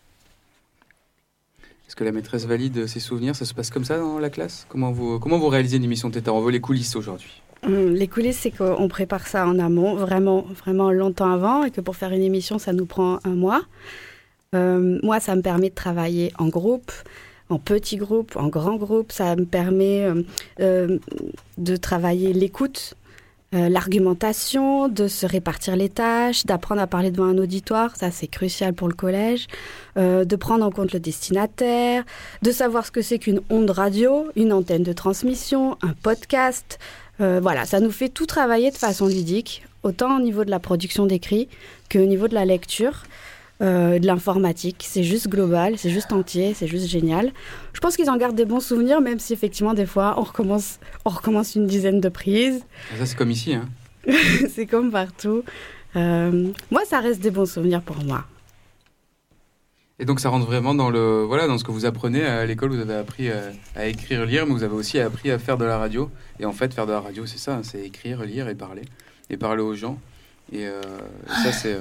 Est-ce 1.88 1.96
que 1.98 2.06
la 2.06 2.14
maîtresse 2.14 2.46
valide 2.46 2.88
ses 2.88 3.02
souvenirs? 3.02 3.36
Ça 3.36 3.44
se 3.44 3.54
passe 3.54 3.70
comme 3.70 3.84
ça 3.84 3.98
dans 4.00 4.18
la 4.18 4.30
classe? 4.30 4.66
Comment 4.70 4.92
vous, 4.94 5.20
comment 5.20 5.38
vous 5.38 5.50
réalisez 5.50 5.76
une 5.78 5.84
émission 5.84 6.10
Tétard 6.10 6.36
On 6.36 6.42
veut 6.42 6.52
les 6.52 6.62
coulisses 6.62 6.96
aujourd'hui? 6.96 7.42
Hum, 7.64 7.94
Les 7.94 8.08
coulisses, 8.08 8.38
c'est 8.40 8.52
qu'on 8.52 8.88
prépare 8.88 9.28
ça 9.28 9.46
en 9.46 9.60
amont, 9.60 9.96
vraiment, 9.96 10.42
vraiment 10.64 10.92
longtemps 10.92 11.32
avant, 11.32 11.66
et 11.66 11.72
que 11.72 11.82
pour 11.82 11.98
faire 11.98 12.14
une 12.14 12.22
émission, 12.22 12.60
ça 12.60 12.72
nous 12.72 12.86
prend 12.86 13.20
un 13.26 13.36
mois. 13.36 13.62
Euh, 14.56 15.00
moi, 15.04 15.20
ça 15.20 15.36
me 15.36 15.42
permet 15.42 15.70
de 15.70 15.76
travailler 15.76 16.32
en 16.40 16.48
groupe, 16.48 16.92
en 17.50 17.60
petits 17.60 17.98
groupes, 17.98 18.38
en 18.38 18.48
grands 18.48 18.78
groupes. 18.78 19.12
Ça 19.12 19.36
me 19.36 19.46
permet 19.46 20.06
euh, 20.06 20.24
euh, 20.62 20.98
de 21.58 21.76
travailler 21.76 22.32
l'écoute, 22.32 22.94
euh, 23.54 23.70
l'argumentation, 23.70 24.88
de 24.88 25.08
se 25.08 25.26
répartir 25.26 25.76
les 25.76 25.90
tâches, 25.90 26.46
d'apprendre 26.46 26.82
à 26.82 26.88
parler 26.88 27.12
devant 27.12 27.26
un 27.26 27.38
auditoire. 27.38 27.96
Ça, 27.96 28.12
c'est 28.12 28.28
crucial 28.28 28.74
pour 28.74 28.88
le 28.88 28.94
collège. 28.94 29.48
Euh, 29.96 30.26
de 30.26 30.36
prendre 30.36 30.66
en 30.66 30.72
compte 30.72 30.92
le 30.92 31.00
destinataire, 31.00 32.04
de 32.42 32.52
savoir 32.52 32.84
ce 32.84 32.92
que 32.92 33.04
c'est 33.04 33.20
qu'une 33.20 33.42
onde 33.52 33.70
radio, 33.70 34.26
une 34.36 34.52
antenne 34.52 34.82
de 34.82 34.94
transmission, 34.94 35.78
un 35.84 35.94
podcast. 36.02 36.80
Euh, 37.22 37.40
voilà, 37.40 37.66
ça 37.66 37.80
nous 37.80 37.92
fait 37.92 38.10
tout 38.10 38.26
travailler 38.26 38.72
de 38.72 38.76
façon 38.76 39.06
ludique, 39.06 39.64
autant 39.84 40.18
au 40.18 40.20
niveau 40.20 40.46
de 40.46 40.50
la 40.50 40.60
production 40.60 41.06
d'écrit 41.06 41.48
qu'au 41.92 42.06
niveau 42.06 42.28
de 42.28 42.34
la 42.34 42.46
lecture, 42.46 43.04
euh, 43.64 43.98
de 43.98 44.06
l'informatique. 44.06 44.84
C'est 44.86 45.04
juste 45.04 45.30
global, 45.30 45.78
c'est 45.78 45.90
juste 45.90 46.12
entier, 46.12 46.54
c'est 46.54 46.68
juste 46.68 46.88
génial. 46.88 47.32
Je 47.72 47.80
pense 47.80 47.96
qu'ils 47.96 48.10
en 48.10 48.18
gardent 48.18 48.36
des 48.36 48.44
bons 48.44 48.60
souvenirs, 48.60 49.00
même 49.00 49.20
si 49.20 49.32
effectivement, 49.32 49.74
des 49.74 49.86
fois, 49.86 50.16
on 50.18 50.24
recommence, 50.24 50.80
on 51.06 51.10
recommence 51.10 51.56
une 51.56 51.66
dizaine 51.66 52.02
de 52.02 52.10
prises. 52.10 52.66
Ah, 52.92 52.98
Ça, 53.00 53.06
c'est 53.06 53.16
comme 53.16 53.32
ici. 53.32 53.54
Hein. 53.54 53.70
c'est 54.54 54.66
comme 54.66 54.92
partout. 54.92 55.44
Euh, 55.96 56.50
moi, 56.72 56.82
ça 56.86 57.00
reste 57.00 57.22
des 57.22 57.32
bons 57.32 57.46
souvenirs 57.46 57.82
pour 57.82 58.04
moi. 58.04 58.26
Et 60.00 60.06
donc, 60.06 60.20
ça 60.20 60.28
rentre 60.28 60.46
vraiment 60.46 60.76
dans, 60.76 60.90
le, 60.90 61.24
voilà, 61.24 61.48
dans 61.48 61.58
ce 61.58 61.64
que 61.64 61.72
vous 61.72 61.86
apprenez 61.86 62.26
à 62.26 62.46
l'école. 62.46 62.72
Vous 62.72 62.82
avez 62.82 62.96
appris 62.96 63.32
à, 63.32 63.44
à 63.78 63.86
écrire, 63.86 64.26
lire, 64.26 64.46
mais 64.46 64.52
vous 64.52 64.64
avez 64.64 64.76
aussi 64.76 65.00
appris 65.00 65.32
à 65.32 65.40
faire 65.40 65.58
de 65.58 65.64
la 65.64 65.78
radio. 65.78 66.12
Et 66.40 66.46
en 66.46 66.52
fait, 66.52 66.74
faire 66.74 66.86
de 66.86 66.92
la 66.92 67.00
radio, 67.00 67.26
c'est 67.26 67.38
ça 67.38 67.56
hein, 67.56 67.62
c'est 67.64 67.80
écrire, 67.80 68.24
lire 68.24 68.50
et 68.50 68.56
parler. 68.56 68.82
Et 69.30 69.38
parler 69.38 69.62
aux 69.62 69.76
gens. 69.76 70.00
Et 70.52 70.68
euh, 70.68 70.82
ça, 71.44 71.54
c'est. 71.54 71.78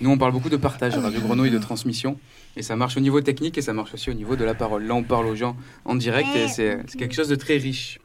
Nous, 0.00 0.10
on 0.10 0.18
parle 0.18 0.32
beaucoup 0.32 0.48
de 0.48 0.56
partage, 0.56 0.96
Radio 0.96 1.20
Grenouille, 1.20 1.50
de 1.50 1.58
transmission. 1.58 2.18
Et 2.56 2.62
ça 2.62 2.76
marche 2.76 2.96
au 2.96 3.00
niveau 3.00 3.20
technique 3.20 3.56
et 3.56 3.62
ça 3.62 3.72
marche 3.72 3.94
aussi 3.94 4.10
au 4.10 4.14
niveau 4.14 4.36
de 4.36 4.44
la 4.44 4.54
parole. 4.54 4.84
Là, 4.84 4.94
on 4.94 5.02
parle 5.02 5.26
aux 5.26 5.36
gens 5.36 5.56
en 5.84 5.94
direct 5.94 6.28
et 6.34 6.48
c'est 6.48 6.78
quelque 6.98 7.14
chose 7.14 7.28
de 7.28 7.36
très 7.36 7.56
riche. 7.56 8.00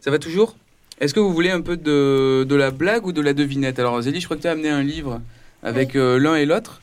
Ça 0.00 0.10
va 0.10 0.18
toujours? 0.18 0.56
Est-ce 0.98 1.12
que 1.12 1.20
vous 1.20 1.32
voulez 1.32 1.50
un 1.50 1.60
peu 1.60 1.76
de, 1.76 2.46
de 2.48 2.54
la 2.54 2.70
blague 2.70 3.06
ou 3.06 3.12
de 3.12 3.20
la 3.20 3.34
devinette? 3.34 3.78
Alors, 3.78 4.00
Zélie, 4.00 4.20
je 4.20 4.24
crois 4.24 4.36
que 4.36 4.42
tu 4.42 4.48
as 4.48 4.52
amené 4.52 4.70
un 4.70 4.82
livre 4.82 5.20
avec 5.62 5.94
euh, 5.94 6.18
l'un 6.18 6.36
et 6.36 6.46
l'autre. 6.46 6.80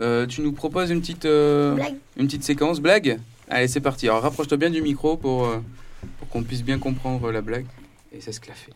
Euh, 0.00 0.26
tu 0.26 0.40
nous 0.40 0.52
proposes 0.52 0.90
une 0.90 1.00
petite, 1.00 1.26
euh, 1.26 1.76
une 2.16 2.26
petite 2.26 2.44
séquence 2.44 2.80
blague? 2.80 3.18
Allez, 3.50 3.68
c'est 3.68 3.80
parti. 3.80 4.08
Alors, 4.08 4.22
rapproche-toi 4.22 4.56
bien 4.56 4.70
du 4.70 4.80
micro 4.80 5.16
pour, 5.16 5.52
pour 6.18 6.28
qu'on 6.28 6.42
puisse 6.42 6.62
bien 6.62 6.78
comprendre 6.78 7.30
la 7.30 7.42
blague. 7.42 7.66
Et 8.12 8.20
c'est 8.20 8.32
ce 8.32 8.40
qu'elle 8.40 8.52
a 8.52 8.56
fait. 8.56 8.72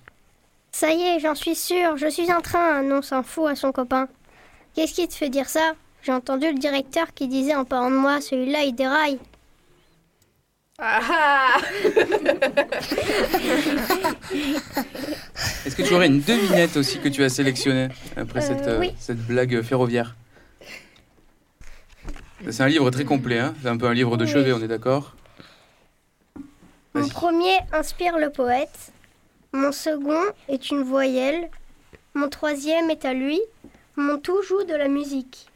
Ça 0.73 0.93
y 0.93 1.01
est, 1.01 1.21
j'en 1.21 1.35
suis 1.35 1.55
sûre, 1.55 1.97
je 1.97 2.11
suis 2.11 2.33
en 2.33 2.41
train, 2.41 2.83
non 2.83 3.01
s'en 3.01 3.23
fout 3.23 3.49
à 3.49 3.55
son 3.55 3.73
copain. 3.73 4.09
Qu'est-ce 4.75 4.95
qui 4.95 5.07
te 5.09 5.15
fait 5.15 5.29
dire 5.31 5.49
ça? 5.49 5.73
J'ai 6.03 6.13
entendu 6.13 6.47
le 6.53 6.59
directeur 6.59 7.15
qui 7.15 7.29
disait 7.29 7.55
en 7.55 7.65
parlant 7.65 7.91
de 7.91 7.97
moi, 7.97 8.21
celui-là 8.21 8.63
il 8.65 8.75
déraille. 8.75 9.19
Est-ce 15.67 15.77
que 15.77 15.83
tu 15.83 15.95
aurais 15.95 16.07
une 16.09 16.21
devinette 16.21 16.77
aussi 16.77 16.99
que 16.99 17.09
tu 17.09 17.23
as 17.25 17.29
sélectionnée 17.29 17.89
après 18.17 18.41
Euh, 18.43 18.47
cette, 18.49 18.67
euh, 18.69 18.81
oui. 18.81 18.93
cette 18.99 19.19
blague 19.19 19.63
ferroviaire? 19.63 20.15
C'est 22.51 22.63
un 22.63 22.69
livre 22.69 22.91
très 22.91 23.05
complet, 23.05 23.39
hein. 23.39 23.55
C'est 23.63 23.69
un 23.69 23.77
peu 23.77 23.87
un 23.87 23.95
livre 23.95 24.17
de 24.17 24.25
Oui. 24.25 24.31
chevet, 24.31 24.53
on 24.53 24.61
est 24.61 24.69
d'accord? 24.69 25.15
Mon 26.95 27.09
premier 27.09 27.57
inspire 27.73 28.19
le 28.19 28.31
poète, 28.31 28.93
mon 29.53 29.73
second 29.73 30.21
est 30.49 30.71
une 30.71 30.83
voyelle, 30.83 31.49
mon 32.15 32.29
troisième 32.29 32.91
est 32.91 33.05
à 33.05 33.15
lui, 33.15 33.41
mon 33.97 34.19
tout 34.19 34.43
joue 34.43 34.65
de 34.65 34.75
la 34.75 34.89
musique. 34.89 35.49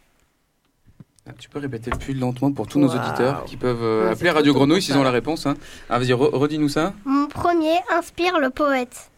Ah, 1.29 1.33
Tu 1.39 1.49
peux 1.49 1.59
répéter 1.59 1.91
plus 1.91 2.15
lentement 2.15 2.53
pour 2.53 2.67
tous 2.67 2.79
nos 2.79 2.89
auditeurs 2.89 3.45
qui 3.45 3.57
peuvent 3.57 3.83
euh, 3.83 4.05
Ouais, 4.07 4.11
appeler 4.13 4.31
Radio 4.31 4.55
Grenouille 4.55 4.81
s'ils 4.83 4.97
ont 4.97 5.03
la 5.03 5.11
réponse. 5.11 5.45
Hein. 5.47 5.55
Ah, 5.91 5.99
vas-y, 5.99 6.13
re- 6.13 6.35
redis-nous 6.35 6.69
ça. 6.71 6.95
Mon 7.05 7.27
premier 7.27 7.77
inspire 7.91 8.39
le 8.39 8.51
poète, 8.51 9.11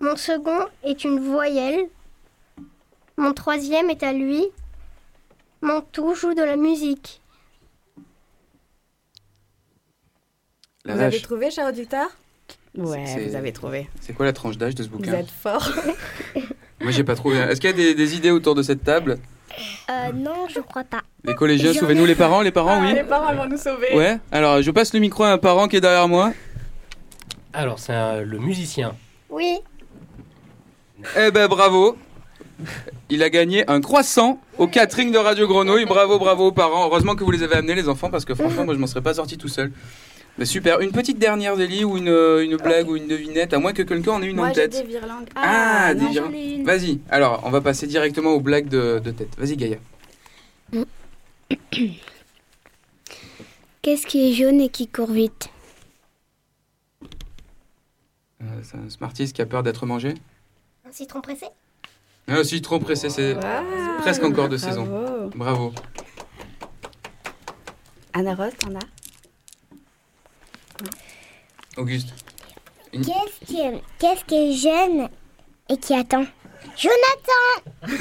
mon 0.00 0.16
second 0.16 0.66
est 0.82 1.04
une 1.04 1.18
voyelle, 1.20 1.88
mon 3.16 3.32
troisième 3.32 3.88
est 3.88 4.02
à 4.02 4.12
lui, 4.12 4.44
mon 5.62 5.80
tout 5.80 6.14
joue 6.14 6.34
de 6.34 6.42
la 6.42 6.56
musique. 6.56 7.22
La 10.84 10.94
vous 10.96 11.00
avez 11.00 11.20
trouvé, 11.22 11.50
cher 11.50 11.66
auditeur? 11.68 12.08
Ouais, 12.76 13.28
vous 13.28 13.36
avez 13.36 13.52
trouvé. 13.52 13.88
C'est 14.00 14.12
quoi 14.12 14.26
la 14.26 14.32
tranche 14.34 14.58
d'âge 14.58 14.74
de 14.74 14.82
ce 14.82 14.88
Vous 14.88 14.98
bouquin? 14.98 15.14
êtes 15.14 15.30
fort. 15.30 15.66
Moi, 16.84 16.92
j'ai 16.92 17.02
pas 17.04 17.16
trouvé. 17.16 17.38
Est-ce 17.38 17.60
qu'il 17.60 17.70
y 17.70 17.72
a 17.72 17.76
des, 17.76 17.94
des 17.94 18.14
idées 18.16 18.30
autour 18.30 18.54
de 18.54 18.62
cette 18.62 18.84
table? 18.84 19.18
Euh, 19.90 20.12
non, 20.14 20.46
je 20.54 20.60
crois 20.60 20.84
pas. 20.84 21.02
Les 21.24 21.34
collégiens, 21.34 21.72
sauvez-nous 21.72 22.04
les 22.06 22.14
parents, 22.14 22.40
les 22.42 22.50
parents, 22.50 22.80
oui 22.82 22.92
Les 22.94 23.04
parents 23.04 23.34
vont 23.34 23.46
nous 23.48 23.56
sauver. 23.56 23.94
Ouais, 23.96 24.18
alors 24.32 24.60
je 24.62 24.70
passe 24.70 24.92
le 24.94 25.00
micro 25.00 25.24
à 25.24 25.30
un 25.30 25.38
parent 25.38 25.68
qui 25.68 25.76
est 25.76 25.80
derrière 25.80 26.08
moi. 26.08 26.32
Alors, 27.52 27.78
c'est 27.78 28.24
le 28.24 28.38
musicien. 28.38 28.94
Oui, 29.30 29.58
Eh 31.16 31.30
ben 31.30 31.46
bravo 31.48 31.96
Il 33.10 33.22
a 33.22 33.30
gagné 33.30 33.68
un 33.70 33.80
croissant 33.80 34.40
au 34.58 34.66
catering 34.66 35.12
de 35.12 35.18
Radio 35.18 35.46
Grenouille. 35.46 35.84
Bravo, 35.86 36.18
bravo 36.18 36.48
aux 36.48 36.52
parents. 36.52 36.86
Heureusement 36.86 37.14
que 37.14 37.22
vous 37.24 37.30
les 37.30 37.42
avez 37.42 37.54
amenés, 37.56 37.74
les 37.74 37.88
enfants, 37.88 38.10
parce 38.10 38.24
que 38.24 38.34
franchement, 38.34 38.64
moi, 38.64 38.74
je 38.74 38.78
m'en 38.80 38.86
serais 38.88 39.02
pas 39.02 39.14
sorti 39.14 39.38
tout 39.38 39.48
seul. 39.48 39.70
Mais 40.36 40.44
super. 40.46 40.80
Une 40.80 40.90
petite 40.90 41.18
dernière, 41.18 41.54
Zélie, 41.56 41.84
ou 41.84 41.96
une, 41.96 42.08
une 42.08 42.56
blague 42.56 42.88
ou 42.88 42.96
une 42.96 43.06
devinette, 43.06 43.52
à 43.54 43.58
moins 43.58 43.72
que 43.72 43.82
quelqu'un 43.82 44.12
en 44.12 44.22
ait 44.22 44.26
une 44.26 44.36
Moi, 44.36 44.48
en 44.48 44.52
tête. 44.52 44.72
des 44.72 44.82
virlangues. 44.82 45.28
Ah, 45.36 45.94
des 45.94 46.00
non, 46.02 46.10
virlangues. 46.10 46.34
une. 46.34 46.64
Vas-y. 46.64 46.98
Alors, 47.08 47.40
on 47.44 47.50
va 47.50 47.60
passer 47.60 47.86
directement 47.86 48.30
aux 48.30 48.40
blagues 48.40 48.68
de, 48.68 48.98
de 48.98 49.10
tête. 49.12 49.28
Vas-y, 49.38 49.56
Gaïa. 49.56 49.76
Qu'est-ce 53.82 54.06
qui 54.06 54.30
est 54.30 54.32
jaune 54.34 54.60
et 54.60 54.68
qui 54.70 54.88
court 54.88 55.10
vite? 55.10 55.48
Euh, 58.42 58.46
c'est 58.62 58.76
un 58.76 58.88
Smarties 58.90 59.32
qui 59.32 59.42
a 59.42 59.46
peur 59.46 59.62
d'être 59.62 59.86
mangé. 59.86 60.14
un 60.88 60.92
citron 60.92 61.20
pressé? 61.20 61.46
Ah, 62.26 62.42
si, 62.42 62.62
trop 62.62 62.78
pressé, 62.78 63.10
c'est 63.10 63.36
Ah, 63.42 63.62
presque 64.00 64.24
encore 64.24 64.48
de 64.48 64.56
bravo. 64.56 64.70
saison. 64.70 65.30
Bravo. 65.36 65.72
Anna 68.14 68.34
Rose, 68.34 68.52
t'en 68.58 68.74
as? 68.74 68.93
Auguste. 71.76 72.08
Qu'est-ce 72.92 73.46
qui, 73.46 73.60
est, 73.60 73.82
qu'est-ce 73.98 74.24
qui 74.24 74.34
est 74.36 74.52
jeune 74.56 75.08
et 75.68 75.76
qui 75.76 75.94
attend 75.94 76.24
Jonathan 76.76 77.92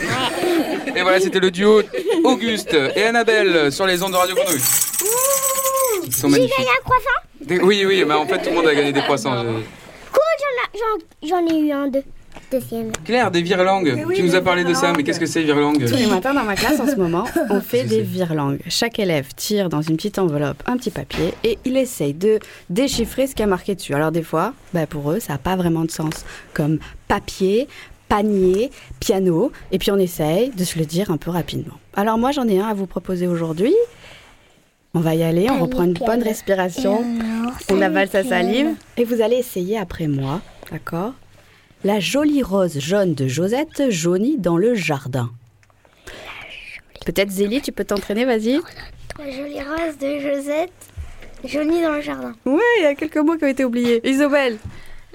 Et 0.96 1.02
voilà, 1.02 1.20
c'était 1.20 1.40
le 1.40 1.50
duo 1.52 1.82
Auguste 2.24 2.74
et 2.96 3.04
Annabelle 3.04 3.72
sur 3.72 3.86
les 3.88 4.02
ondes 4.04 4.12
de 4.12 4.18
Radio 4.18 4.36
Grenouille. 4.36 4.62
Ils 6.06 6.16
sont 6.16 6.30
magnifiques. 6.30 6.54
un 6.60 6.84
croissant 6.84 7.10
Des- 7.42 7.60
Oui, 7.60 7.84
oui, 7.86 8.04
mais 8.06 8.14
en 8.14 8.26
fait, 8.28 8.40
tout 8.40 8.50
le 8.50 8.56
monde 8.56 8.68
a 8.68 8.76
gagné 8.76 8.92
des 8.94 9.02
croissants. 9.02 9.44
Je- 9.44 9.64
J'en, 10.76 11.28
j'en 11.28 11.48
ai 11.54 11.60
eu 11.60 11.72
un 11.72 11.88
deux. 11.88 12.04
Deuxième. 12.54 12.92
Claire, 13.04 13.32
des 13.32 13.42
virlangues. 13.42 14.04
Oui, 14.06 14.16
tu 14.16 14.22
nous 14.22 14.36
as 14.36 14.42
parlé 14.42 14.64
de 14.64 14.76
ça, 14.76 14.94
mais 14.96 15.04
qu'est-ce 15.04 15.20
que 15.20 15.26
c'est, 15.26 15.42
virlangue 15.42 15.84
Tous 15.88 15.96
les 15.96 16.06
matins 16.06 16.36
dans 16.36 16.44
ma 16.44 16.54
classe 16.54 16.80
en 16.80 16.86
ce 16.86 16.96
moment, 16.96 17.26
on 17.50 17.62
fait 17.62 17.84
des 17.84 18.02
virlangues. 18.02 18.60
Chaque 18.70 19.00
élève 19.00 19.34
tire 19.36 19.70
dans 19.70 19.82
une 19.82 19.96
petite 19.96 20.20
enveloppe 20.20 20.62
un 20.68 20.78
petit 20.78 20.92
papier 20.92 21.34
et 21.44 21.58
il 21.66 21.78
essaye 21.78 22.14
de 22.14 22.38
déchiffrer 22.70 23.26
ce 23.26 23.34
qui 23.34 23.42
a 23.42 23.48
marqué 23.48 23.74
dessus. 23.74 23.96
Alors 23.96 24.12
des 24.12 24.22
fois, 24.22 24.54
bah, 24.72 24.86
pour 24.86 25.12
eux, 25.12 25.20
ça 25.20 25.34
n'a 25.34 25.40
pas 25.40 25.56
vraiment 25.56 25.84
de 25.84 25.90
sens. 25.90 26.26
Comme 26.54 26.78
papier, 27.08 27.68
panier, 28.08 28.70
piano, 29.00 29.52
et 29.72 29.80
puis 29.80 29.90
on 29.90 29.98
essaye 29.98 30.52
de 30.52 30.64
se 30.64 30.78
le 30.78 30.86
dire 30.86 31.10
un 31.10 31.18
peu 31.18 31.32
rapidement. 31.32 31.80
Alors 31.96 32.20
moi, 32.20 32.32
j'en 32.32 32.48
ai 32.48 32.60
un 32.60 32.68
à 32.68 32.76
vous 32.76 32.86
proposer 32.86 33.26
aujourd'hui. 33.26 33.74
On 34.94 35.00
va 35.00 35.16
y 35.16 35.24
aller, 35.24 35.50
on 35.50 35.58
reprend 35.58 35.86
une 35.86 35.96
piano. 35.96 36.14
bonne 36.14 36.24
respiration. 36.24 37.04
On 37.72 37.82
avale 37.82 38.10
sa 38.10 38.24
salive 38.24 38.76
et 38.96 39.06
vous 39.06 39.24
allez 39.24 39.38
essayer 39.38 39.80
après 39.80 40.08
moi, 40.08 40.40
d'accord? 40.72 41.14
La 41.84 42.00
jolie 42.00 42.44
rose 42.44 42.80
jaune 42.80 43.14
de 43.14 43.28
Josette 43.28 43.90
jaunie 43.90 44.38
dans 44.38 44.58
le 44.58 44.74
jardin. 44.74 45.30
Peut-être 47.06 47.30
Zélie, 47.30 47.62
tu 47.62 47.72
peux 47.74 47.84
t'entraîner, 47.84 48.24
vas-y 48.24 48.60
La 49.20 49.30
jolie 49.32 49.60
rose 49.60 49.98
de 50.00 50.20
Josette, 50.20 50.72
jolie 51.44 51.82
dans 51.82 51.92
le 51.92 52.02
jardin. 52.02 52.34
Ouais, 52.46 52.62
il 52.80 52.84
y 52.84 52.86
a 52.86 52.96
quelques 52.96 53.18
mots 53.18 53.36
qui 53.36 53.44
ont 53.44 53.50
été 53.50 53.66
oubliés. 53.66 54.00
Isobel, 54.10 54.58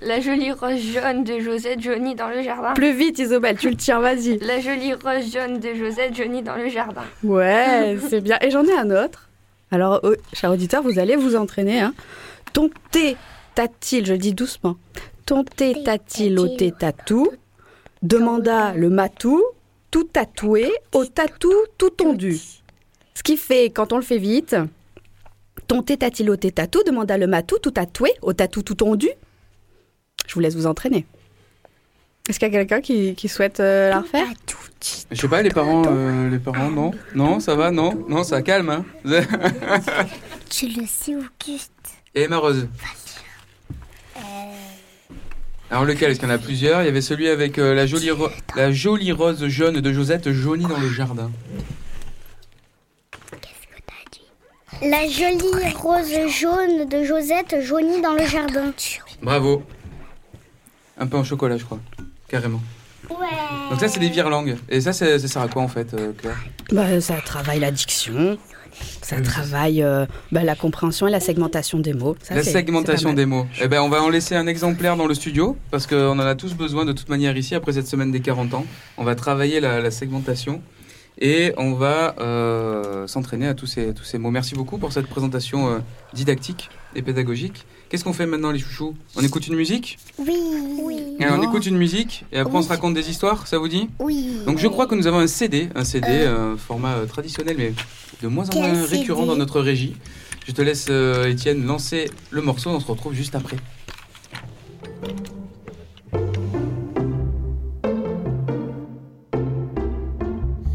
La 0.03 0.21
jolie 0.21 0.53
rose 0.53 0.79
jaune 0.79 1.25
de 1.25 1.41
Josette 1.41 1.81
Johnny 1.81 2.15
dans 2.15 2.29
le 2.29 2.43
jardin. 2.43 2.75
plus 2.75 2.93
vite 2.93 3.19
Isobel, 3.19 3.57
tu 3.57 3.71
le 3.71 3.77
tiens, 3.77 4.01
vas-y. 4.01 4.39
La 4.41 4.61
jolie 4.61 4.93
rose 4.93 5.33
jaune 5.33 5.61
de 5.61 5.73
Josette 5.75 6.15
Johnny 6.15 6.43
dans 6.43 6.57
le 6.57 6.69
jardin. 6.69 7.05
Ouais, 7.25 7.97
c'est 8.11 8.21
bien. 8.21 8.37
Et 8.43 8.51
j'en 8.51 8.65
ai 8.65 8.75
un 8.77 8.91
autre. 8.91 9.31
Alors, 9.71 10.01
oh, 10.03 10.15
cher 10.35 10.51
auditeur, 10.51 10.83
vous 10.83 10.99
allez 10.99 11.17
vous 11.17 11.35
entraîner. 11.35 11.81
Hein. 11.81 11.95
Ton 12.53 12.69
thé 12.91 13.17
t'a-t-il, 13.55 14.05
je 14.07 14.13
le 14.13 14.19
dis 14.19 14.35
doucement, 14.35 14.77
ton 15.29 15.45
thé 15.45 15.83
t'a-t-il 15.85 16.39
au 16.39 16.49
thé 16.49 16.73
tatou 16.73 17.29
demanda 18.01 18.73
le 18.73 18.89
matou, 18.89 19.45
tout 19.91 20.05
tatoué, 20.05 20.73
au 20.95 21.05
tatou 21.05 21.53
tout 21.77 21.91
tondu. 21.91 22.41
Ce 23.13 23.23
qui 23.23 23.37
fait, 23.37 23.67
quand 23.67 23.93
on 23.93 23.97
le 23.97 24.03
fait 24.03 24.17
vite, 24.17 24.57
ton 25.67 25.83
thé 25.83 25.99
t'a-t-il 25.99 26.31
au 26.31 26.37
thé 26.37 26.51
tatou 26.51 26.83
demanda 26.83 27.19
le 27.19 27.27
matou, 27.27 27.59
tout 27.59 27.73
tatoué, 27.73 28.11
au 28.23 28.33
tatou 28.33 28.63
tout 28.63 28.75
tondu. 28.75 29.11
Je 30.27 30.33
vous 30.33 30.41
laisse 30.41 30.57
vous 30.57 30.67
entraîner. 30.67 31.05
Est-ce 32.27 32.39
qu'il 32.39 32.49
y 32.49 32.57
a 32.57 32.59
quelqu'un 32.59 32.81
qui, 32.81 33.15
qui 33.15 33.29
souhaite 33.29 33.61
euh, 33.61 33.91
la 33.91 34.01
refaire? 34.01 34.29
Je 35.11 35.21
sais 35.21 35.29
pas, 35.29 35.43
les 35.43 35.51
parents, 35.51 35.83
euh, 35.89 36.31
les 36.31 36.39
parents, 36.39 36.71
non. 36.71 36.93
Non, 37.15 37.39
ça 37.39 37.55
va, 37.55 37.71
non. 37.71 38.03
Non, 38.09 38.25
ça 38.25 38.41
calme, 38.41 38.71
hein. 38.71 38.85
Tu 40.49 40.69
le 40.69 40.87
sais, 40.87 41.17
Auguste. 41.17 41.73
Et 42.15 42.23
Emma 42.23 42.39
Rose 42.39 42.67
Alors 45.71 45.85
lequel? 45.85 46.11
Est-ce 46.11 46.21
qu'il 46.21 46.29
y 46.29 46.33
en 46.33 46.35
a 46.35 46.39
plusieurs? 46.39 46.83
Il 46.83 46.87
y 46.87 46.89
avait 46.89 47.01
celui 47.03 47.29
avec 47.29 47.59
euh, 47.59 47.75
la, 47.75 47.87
jolie 47.87 48.11
ro- 48.11 48.31
la 48.57 48.73
jolie 48.73 49.13
rose 49.13 49.47
jaune 49.49 49.81
de 49.81 49.93
Josette 49.93 50.33
jaunie 50.33 50.65
dans 50.65 50.79
le 50.79 50.89
jardin. 50.89 51.31
La 54.83 55.09
jolie 55.09 55.73
rose 55.75 56.13
jaune 56.41 56.89
de 56.89 57.03
Josette 57.05 57.57
jaunie 57.63 58.01
dans 58.01 58.15
le 58.15 58.25
jardin. 58.27 58.73
Bravo. 59.23 59.63
Un 60.99 61.07
peu 61.07 61.17
en 61.17 61.25
chocolat, 61.25 61.57
je 61.59 61.65
crois. 61.65 61.81
Carrément. 62.29 62.61
Ouais. 63.11 63.17
Donc 63.71 63.81
ça, 63.81 63.89
c'est 63.89 64.01
des 64.01 64.09
virelangues. 64.09 64.57
Et 64.69 64.81
ça, 64.81 64.93
c'est- 64.93 65.19
ça 65.19 65.29
sert 65.29 65.43
à 65.43 65.49
quoi, 65.49 65.63
en 65.63 65.69
fait, 65.69 65.95
euh, 65.95 66.13
Claire? 66.17 66.37
Bah, 66.73 67.01
Ça 67.01 67.15
travaille 67.25 67.61
la 67.61 67.71
diction, 67.71 68.39
ça 69.03 69.21
travaille 69.21 69.83
euh, 69.83 70.07
bah, 70.33 70.43
la 70.45 70.55
compréhension 70.57 71.07
et 71.07 71.11
la 71.11 71.21
segmentation 71.21 71.79
des 71.79 71.93
mots. 71.95 72.17
Ça, 72.23 72.35
La 72.35 72.43
segmentation 72.43 73.13
des 73.13 73.27
mots. 73.27 73.47
Eh 73.61 73.69
ben, 73.69 73.81
on 73.83 73.89
va 73.89 74.03
en 74.03 74.09
laisser 74.09 74.35
un 74.35 74.47
exemplaire 74.47 74.97
dans 74.97 75.07
le 75.07 75.15
studio 75.15 75.57
parce 75.71 75.87
qu'on 75.87 76.11
en 76.19 76.19
a 76.21 76.35
tous 76.35 76.55
besoin 76.55 76.85
de 76.85 76.93
toute 76.93 77.09
manière 77.09 77.37
ici 77.37 77.55
après 77.55 77.73
cette 77.73 77.87
semaine 77.87 78.11
des 78.13 78.21
40 78.21 78.55
ans. 78.55 78.67
On 78.97 79.05
va 79.05 79.15
travailler 79.15 79.61
la, 79.61 79.81
la 79.81 79.91
segmentation 79.91 80.61
et 81.21 81.53
on 81.57 81.73
va 81.73 82.15
euh, 82.21 83.07
s'entraîner 83.09 83.49
à 83.49 83.55
tous 83.55 83.67
ces, 83.67 83.93
tous 83.93 84.05
ces 84.05 84.19
mots. 84.19 84.31
Merci 84.31 84.55
beaucoup 84.55 84.79
pour 84.79 84.93
cette 84.93 85.07
présentation 85.09 85.69
euh, 85.69 85.79
didactique 86.13 86.71
et 86.95 87.03
pédagogique. 87.03 87.65
Qu'est-ce 87.89 88.05
qu'on 88.05 88.13
fait 88.13 88.27
maintenant, 88.27 88.51
les 88.51 88.59
chouchous? 88.59 88.95
On 89.17 89.23
écoute 89.23 89.47
une 89.49 89.57
musique? 89.57 89.99
Oui. 90.19 90.37
Oui. 90.83 91.01
Et 91.19 91.27
On 91.27 91.41
Oh. 91.41 91.43
écoute 91.43 91.65
une 91.67 91.77
musique 91.79 92.25
et 92.33 92.39
après 92.39 92.57
on 92.59 92.63
se 92.63 92.69
raconte 92.69 92.93
des 92.95 93.09
histoires, 93.11 93.47
ça 93.47 93.59
vous 93.59 93.67
dit? 93.69 93.89
Oui. 93.99 94.41
Donc 94.47 94.59
je 94.59 94.69
crois 94.69 94.87
que 94.87 94.95
nous 94.95 95.07
avons 95.07 95.19
un 95.19 95.27
CD, 95.27 95.69
un 95.75 95.85
CD, 95.85 96.07
euh, 96.09 96.57
format 96.57 96.95
euh, 96.97 97.07
traditionnel 97.07 97.57
mais 97.59 97.73
de 98.23 98.29
moins 98.29 98.47
en 98.47 98.51
Quel 98.51 98.73
moins 98.73 98.87
récurrent 98.87 99.21
CD? 99.21 99.29
dans 99.33 99.37
notre 99.37 99.61
régie. 99.61 99.97
Je 100.47 100.53
te 100.53 100.63
laisse, 100.63 100.87
euh, 100.91 101.29
Étienne, 101.31 101.65
lancer 101.67 102.11
le 102.31 102.41
morceau, 102.43 102.71
on 102.71 102.81
se 102.81 102.87
retrouve 102.87 103.13
juste 103.15 103.35
après. 103.35 103.57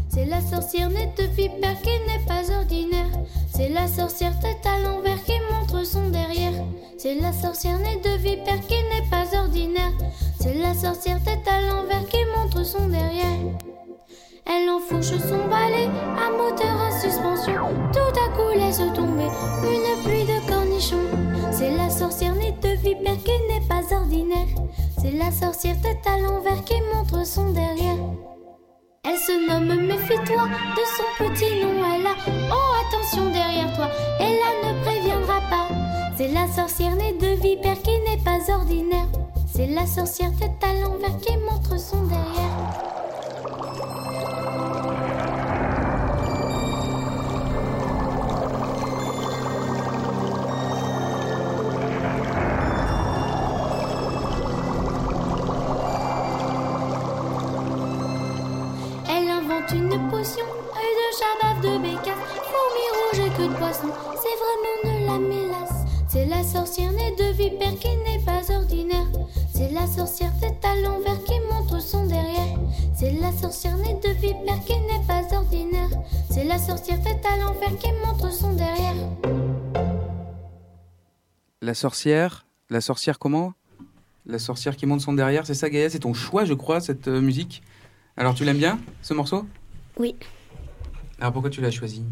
C'est 0.08 0.26
la 0.26 0.40
sorcière 0.40 0.90
nette 0.90 1.16
de 1.18 1.24
vipère 1.24 1.80
qui 1.82 1.90
n'est 1.90 2.24
pas 2.26 2.50
ordinaire. 2.56 3.06
C'est 3.52 3.68
la 3.68 3.86
sorcière 3.88 4.38
tête 4.40 4.64
à 4.64 4.78
l'envers 4.80 5.22
qui 5.24 5.32
montre 5.52 5.84
son 5.84 6.08
derrière. 6.10 6.52
C'est 6.98 7.16
la 7.20 7.32
sorcière 7.32 7.78
nette 7.78 8.04
de 8.04 8.16
vipère 8.18 8.60
qui 8.66 8.74
n'est 8.74 9.08
pas 9.10 9.26
ordinaire. 9.38 9.92
C'est 10.40 10.54
la 10.54 10.74
sorcière 10.74 11.22
tête 11.22 11.46
à 11.46 11.60
l'envers 11.62 12.06
qui 12.08 12.18
montre 12.36 12.64
son 12.64 12.88
derrière. 12.88 13.38
Elle 14.46 14.68
enfourche 14.68 15.16
son 15.26 15.48
balai 15.48 15.88
à 16.18 16.30
moteur 16.30 16.78
à 16.80 16.90
suspension. 17.00 17.68
Tout 17.92 18.20
à 18.20 18.28
coup 18.36 18.58
laisse 18.58 18.78
tomber 18.94 19.28
une 19.62 20.02
pluie 20.04 20.24
de 20.24 20.46
cornichons. 20.46 21.08
C'est 21.50 21.70
la 21.70 21.88
sorcière 21.88 22.34
nette 22.34 22.60
de 22.60 22.76
vipère 22.76 23.16
qui 23.24 23.32
n'est 23.48 23.66
pas 23.66 23.94
ordinaire. 23.94 24.46
C'est 25.00 25.12
la 25.12 25.30
sorcière 25.30 25.80
tête 25.80 26.06
à 26.06 26.18
l'envers 26.18 26.62
qui 26.64 26.74
montre 26.94 27.26
son 27.26 27.52
derrière. 27.52 27.96
Elle 29.04 29.18
se 29.18 29.48
nomme 29.48 29.86
Méfie-toi 29.86 30.44
de 30.76 30.84
son 30.96 31.24
petit 31.24 31.64
nom. 31.64 31.82
Elle 31.94 32.06
a 32.06 32.14
Oh, 32.50 32.72
attention 32.86 33.30
derrière 33.30 33.74
toi. 33.74 33.88
Et 34.20 34.34
là 34.34 34.72
ne 34.72 34.82
préviendra 34.82 35.40
pas. 35.48 35.68
C'est 36.16 36.28
la 36.28 36.46
sorcière 36.48 36.96
née 36.96 37.14
de 37.14 37.40
vipère 37.40 37.80
qui 37.82 37.98
n'est 38.00 38.22
pas 38.22 38.52
ordinaire. 38.52 39.08
C'est 39.46 39.68
la 39.68 39.86
sorcière 39.86 40.32
tête 40.38 40.50
à 40.62 40.74
l'envers 40.80 41.16
qui 41.18 41.36
montre 41.38 41.78
son 41.78 42.02
derrière. 42.04 42.33
Potion, 60.24 60.46
de 60.46 61.08
chabave 61.18 61.60
de 61.60 61.82
bécasse, 61.82 62.16
fourmi 62.50 62.84
rouge 62.96 63.26
et 63.26 63.36
queue 63.36 63.48
de 63.48 63.54
poisson. 63.58 63.88
C'est 64.22 64.36
vraiment 64.42 64.98
de 64.98 65.06
la 65.06 65.18
mélasse. 65.18 65.84
C'est 66.08 66.24
la 66.26 66.42
sorcière 66.42 66.92
née 66.92 67.14
de 67.16 67.32
vipère 67.32 67.78
qui 67.78 67.94
n'est 67.96 68.24
pas 68.24 68.40
ordinaire. 68.54 69.06
C'est 69.54 69.70
la 69.70 69.86
sorcière 69.86 70.32
tête 70.40 70.64
à 70.64 70.76
l'envers 70.76 71.22
qui 71.24 71.38
montre 71.52 71.80
son 71.80 72.06
derrière. 72.06 72.58
C'est 72.94 73.12
la 73.12 73.32
sorcière 73.32 73.76
née 73.76 73.98
de 74.02 74.10
vipère 74.14 74.64
qui 74.64 74.78
n'est 74.80 75.04
pas 75.06 75.36
ordinaire. 75.36 75.90
C'est 76.30 76.44
la 76.44 76.58
sorcière 76.58 77.02
tête 77.02 77.24
à 77.26 77.36
l'envers 77.36 77.76
qui 77.78 77.92
montre 78.06 78.32
son 78.32 78.54
derrière. 78.54 78.94
La 81.60 81.74
sorcière, 81.74 82.46
la 82.70 82.80
sorcière 82.80 83.18
comment? 83.18 83.52
La 84.26 84.38
sorcière 84.38 84.76
qui 84.76 84.86
monte 84.86 85.02
son 85.02 85.12
derrière, 85.12 85.44
c'est 85.44 85.54
ça 85.54 85.68
Gaïa 85.68 85.90
C'est 85.90 85.98
ton 85.98 86.14
choix, 86.14 86.46
je 86.46 86.54
crois, 86.54 86.80
cette 86.80 87.08
euh, 87.08 87.20
musique? 87.20 87.62
Alors 88.16 88.34
tu 88.34 88.44
l'aimes 88.44 88.58
bien, 88.58 88.78
ce 89.02 89.12
morceau? 89.12 89.44
Oui. 89.98 90.14
Alors 91.20 91.32
pourquoi 91.32 91.50
tu 91.50 91.60
l'as 91.60 91.70
choisi? 91.70 92.02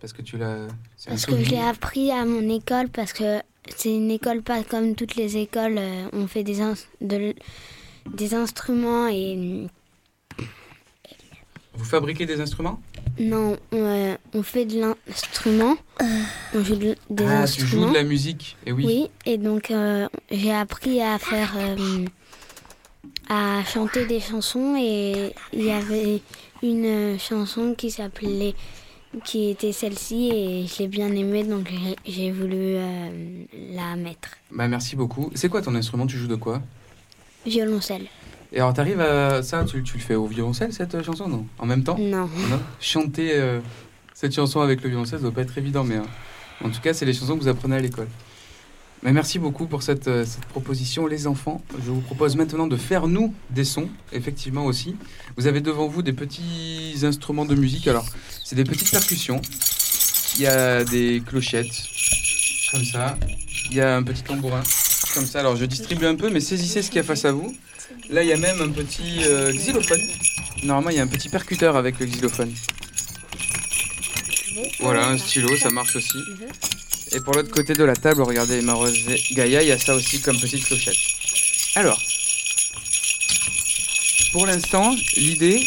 Parce 0.00 0.12
que 0.12 0.22
tu 0.22 0.36
l'as... 0.38 0.66
Parce 1.06 1.26
que 1.26 1.42
je 1.42 1.50
l'ai 1.50 1.58
appris 1.60 2.10
à 2.10 2.24
mon 2.24 2.48
école, 2.48 2.88
parce 2.88 3.12
que 3.12 3.40
c'est 3.76 3.94
une 3.94 4.10
école 4.10 4.42
pas 4.42 4.62
comme 4.62 4.94
toutes 4.94 5.16
les 5.16 5.36
écoles. 5.36 5.76
euh, 5.78 6.08
on 6.12 6.26
fait 6.26 6.42
des, 6.44 6.60
ins- 6.60 6.74
de 7.00 7.16
l- 7.16 7.34
des 8.14 8.34
instruments 8.34 9.08
et 9.08 9.66
Vous 11.74 11.84
fabriquez 11.84 12.26
des 12.26 12.40
instruments? 12.40 12.80
Non, 13.18 13.56
on, 13.72 13.76
euh, 13.76 14.16
on 14.34 14.42
fait 14.42 14.64
de 14.64 14.80
l'instrument. 14.80 15.76
On 16.54 16.62
joue 16.64 16.76
de- 16.76 16.96
des 17.10 17.24
Ah, 17.24 17.46
tu 17.46 17.62
instruments. 17.62 17.86
joues 17.86 17.90
de 17.90 17.94
la 17.98 18.04
musique, 18.04 18.56
et 18.66 18.72
oui. 18.72 18.84
Oui, 18.86 19.10
et 19.26 19.36
donc 19.38 19.70
euh, 19.70 20.08
j'ai 20.30 20.52
appris 20.54 21.02
à 21.02 21.18
faire, 21.18 21.52
euh, 21.56 22.04
à 23.28 23.62
chanter 23.64 24.06
des 24.06 24.20
chansons 24.20 24.74
et 24.78 25.34
il 25.52 25.64
y 25.64 25.70
avait 25.70 26.22
une 26.62 26.84
euh, 26.84 27.18
chanson 27.18 27.74
qui 27.76 27.90
s'appelait, 27.90 28.54
qui 29.24 29.50
était 29.50 29.72
celle-ci 29.72 30.30
et 30.30 30.66
je 30.66 30.78
l'ai 30.82 30.88
bien 30.88 31.10
aimée 31.14 31.44
donc 31.44 31.70
j'ai- 32.06 32.30
voulu 32.30 32.54
euh, 32.76 33.44
la 33.74 33.96
mettre. 33.96 34.30
Bah 34.50 34.68
merci 34.68 34.96
beaucoup. 34.96 35.30
C'est 35.34 35.48
quoi 35.48 35.62
ton 35.62 35.74
instrument? 35.74 36.06
Tu 36.06 36.16
joues 36.16 36.28
de 36.28 36.36
quoi? 36.36 36.62
Violoncelle. 37.46 38.06
Et 38.52 38.56
alors 38.58 38.74
t'arrives 38.74 39.00
à... 39.00 39.42
Ça, 39.42 39.64
tu, 39.64 39.82
tu 39.82 39.96
le 39.96 40.02
fais 40.02 40.14
au 40.16 40.26
violoncelle, 40.26 40.72
cette 40.72 40.94
euh, 40.94 41.02
chanson, 41.02 41.28
non? 41.28 41.46
En 41.58 41.66
même 41.66 41.82
temps? 41.84 41.96
Non. 41.98 42.28
Non? 42.50 42.60
Chanter 42.80 43.30
euh, 43.34 43.60
cette 44.14 44.34
chanson 44.34 44.60
avec 44.60 44.82
le 44.82 44.88
violoncelle, 44.90 45.18
ça 45.20 45.22
doit 45.24 45.32
pas 45.32 45.42
être 45.42 45.56
évident, 45.56 45.84
mais 45.84 45.98
en 46.62 46.68
tout 46.68 46.80
cas, 46.80 46.92
c'est 46.92 47.06
les 47.06 47.14
chansons 47.14 47.36
que 47.36 47.42
vous 47.42 47.48
apprenez 47.48 47.76
à 47.76 47.80
l'école. 47.80 48.08
Mais 49.02 49.12
merci 49.12 49.38
beaucoup 49.38 49.66
pour 49.66 49.82
cette, 49.82 50.08
euh, 50.08 50.26
cette 50.26 50.44
proposition, 50.44 51.06
les 51.06 51.26
enfants. 51.26 51.62
Je 51.82 51.90
vous 51.90 52.02
propose 52.02 52.36
maintenant 52.36 52.66
de 52.66 52.76
faire 52.76 53.06
nous 53.06 53.34
des 53.48 53.64
sons, 53.64 53.88
effectivement 54.12 54.66
aussi. 54.66 54.94
Vous 55.38 55.46
avez 55.46 55.62
devant 55.62 55.88
vous 55.88 56.02
des 56.02 56.12
petits 56.12 56.96
instruments 57.02 57.46
de 57.46 57.54
musique. 57.54 57.88
Alors, 57.88 58.04
c'est 58.44 58.56
des 58.56 58.64
petites 58.64 58.90
percussions. 58.90 59.40
Il 60.36 60.42
y 60.42 60.46
a 60.46 60.84
des 60.84 61.22
clochettes, 61.26 61.88
comme 62.70 62.84
ça. 62.84 63.16
Il 63.70 63.76
y 63.76 63.80
a 63.80 63.96
un 63.96 64.02
petit 64.02 64.22
tambourin, 64.22 64.62
comme 65.14 65.24
ça. 65.24 65.40
Alors, 65.40 65.56
je 65.56 65.64
distribue 65.64 66.04
un 66.04 66.16
peu, 66.16 66.28
mais 66.28 66.40
saisissez 66.40 66.82
ce 66.82 66.88
qu'il 66.88 66.98
y 66.98 67.00
a 67.00 67.04
face 67.04 67.24
à 67.24 67.32
vous. 67.32 67.56
Là, 68.10 68.22
il 68.22 68.28
y 68.28 68.32
a 68.32 68.36
même 68.36 68.60
un 68.60 68.68
petit 68.68 69.24
euh, 69.24 69.50
xylophone. 69.52 70.00
Normalement, 70.62 70.90
il 70.90 70.96
y 70.96 71.00
a 71.00 71.04
un 71.04 71.08
petit 71.08 71.30
percuteur 71.30 71.76
avec 71.76 71.98
le 72.00 72.06
xylophone. 72.06 72.52
Voilà, 74.80 75.08
un 75.08 75.16
stylo, 75.16 75.56
ça 75.56 75.70
marche 75.70 75.96
aussi. 75.96 76.18
Et 77.12 77.20
pour 77.20 77.34
l'autre 77.34 77.50
côté 77.50 77.74
de 77.74 77.84
la 77.84 77.96
table, 77.96 78.22
regardez 78.22 78.60
Rose 78.70 78.94
et 79.08 79.34
Gaïa, 79.34 79.62
il 79.62 79.68
y 79.68 79.72
a 79.72 79.78
ça 79.78 79.94
aussi 79.94 80.20
comme 80.20 80.38
petite 80.38 80.64
clochette. 80.64 80.96
Alors, 81.74 82.00
pour 84.32 84.46
l'instant, 84.46 84.94
l'idée, 85.16 85.60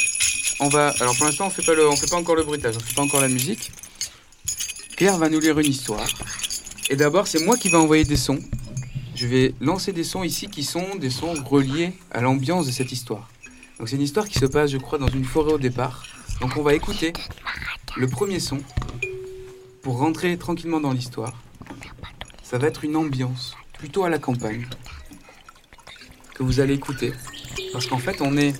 on 0.62 0.70
va. 0.70 0.94
Alors 1.02 1.16
pour 1.18 1.26
l'instant, 1.26 1.48
on 1.48 1.50
fait 1.50 1.66
pas 1.66 1.74
le, 1.74 1.90
on 1.90 1.96
fait 1.98 2.10
pas 2.10 2.16
encore 2.16 2.36
le 2.36 2.44
bruitage, 2.44 2.76
on 2.78 2.80
fait 2.80 2.96
pas 2.96 3.02
encore 3.02 3.22
la 3.22 3.28
musique. 3.28 3.72
Claire 4.96 5.18
va 5.18 5.28
nous 5.28 5.40
lire 5.40 5.60
une 5.60 5.70
histoire. 5.70 6.08
Et 6.90 6.96
d'abord, 6.96 7.28
c'est 7.28 7.44
moi 7.44 7.58
qui 7.58 7.70
vais 7.70 7.78
envoyer 7.78 8.06
des 8.06 8.16
sons. 8.16 8.40
Je 9.16 9.28
vais 9.28 9.54
lancer 9.60 9.92
des 9.92 10.04
sons 10.04 10.24
ici 10.24 10.48
qui 10.48 10.64
sont 10.64 10.96
des 10.96 11.10
sons 11.10 11.34
reliés 11.44 11.94
à 12.12 12.22
l'ambiance 12.22 12.68
de 12.68 12.72
cette 12.72 12.92
histoire. 12.92 13.30
Donc 13.80 13.90
c'est 13.90 13.96
une 13.98 14.02
histoire 14.02 14.28
qui 14.30 14.40
se 14.40 14.46
passe, 14.46 14.72
je 14.72 14.78
crois, 14.78 14.98
dans 14.98 15.08
une 15.08 15.26
forêt 15.26 15.54
au 15.54 15.58
départ. 15.58 16.06
Donc 16.40 16.56
on 16.56 16.62
va 16.62 16.74
écouter 16.74 17.12
le 17.98 18.08
premier 18.08 18.40
son 18.40 18.60
pour 19.84 19.98
rentrer 19.98 20.38
tranquillement 20.38 20.80
dans 20.80 20.94
l'histoire. 20.94 21.34
Ça 22.42 22.58
va 22.58 22.68
être 22.68 22.86
une 22.86 22.96
ambiance 22.96 23.56
plutôt 23.74 24.06
à 24.06 24.10
la 24.10 24.18
campagne 24.18 24.66
que 26.34 26.42
vous 26.42 26.62
allez 26.62 26.74
écouter. 26.74 27.14
Parce 27.74 27.86
qu'en 27.86 27.98
fait, 27.98 28.22
on 28.22 28.38
est 28.38 28.56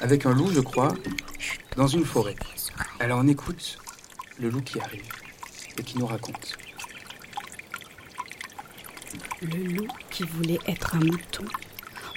avec 0.00 0.26
un 0.26 0.32
loup, 0.32 0.50
je 0.52 0.60
crois, 0.60 0.94
dans 1.76 1.88
une 1.88 2.04
forêt. 2.04 2.36
Alors 3.00 3.20
on 3.22 3.26
écoute 3.26 3.78
le 4.40 4.48
loup 4.48 4.60
qui 4.60 4.80
arrive 4.80 5.08
et 5.76 5.82
qui 5.82 5.98
nous 5.98 6.06
raconte. 6.06 6.56
Le 9.42 9.64
loup 9.64 9.88
qui 10.10 10.22
voulait 10.22 10.60
être 10.68 10.94
un 10.94 11.00
mouton. 11.00 11.44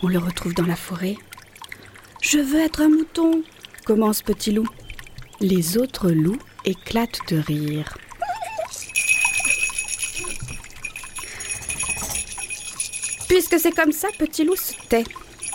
On 0.03 0.07
le 0.07 0.19
retrouve 0.19 0.53
dans 0.53 0.65
la 0.65 0.75
forêt. 0.75 1.17
Je 2.21 2.38
veux 2.38 2.60
être 2.60 2.81
un 2.81 2.89
mouton, 2.89 3.43
commence 3.84 4.21
Petit 4.21 4.51
Loup. 4.51 4.67
Les 5.39 5.77
autres 5.77 6.12
loups 6.12 6.39
éclatent 6.65 7.21
de 7.29 7.38
rire. 7.38 7.97
Puisque 13.31 13.57
c'est 13.61 13.71
comme 13.71 13.93
ça, 13.93 14.09
Petit 14.19 14.43
Loup 14.43 14.57
se 14.57 14.73
tait. 14.89 15.05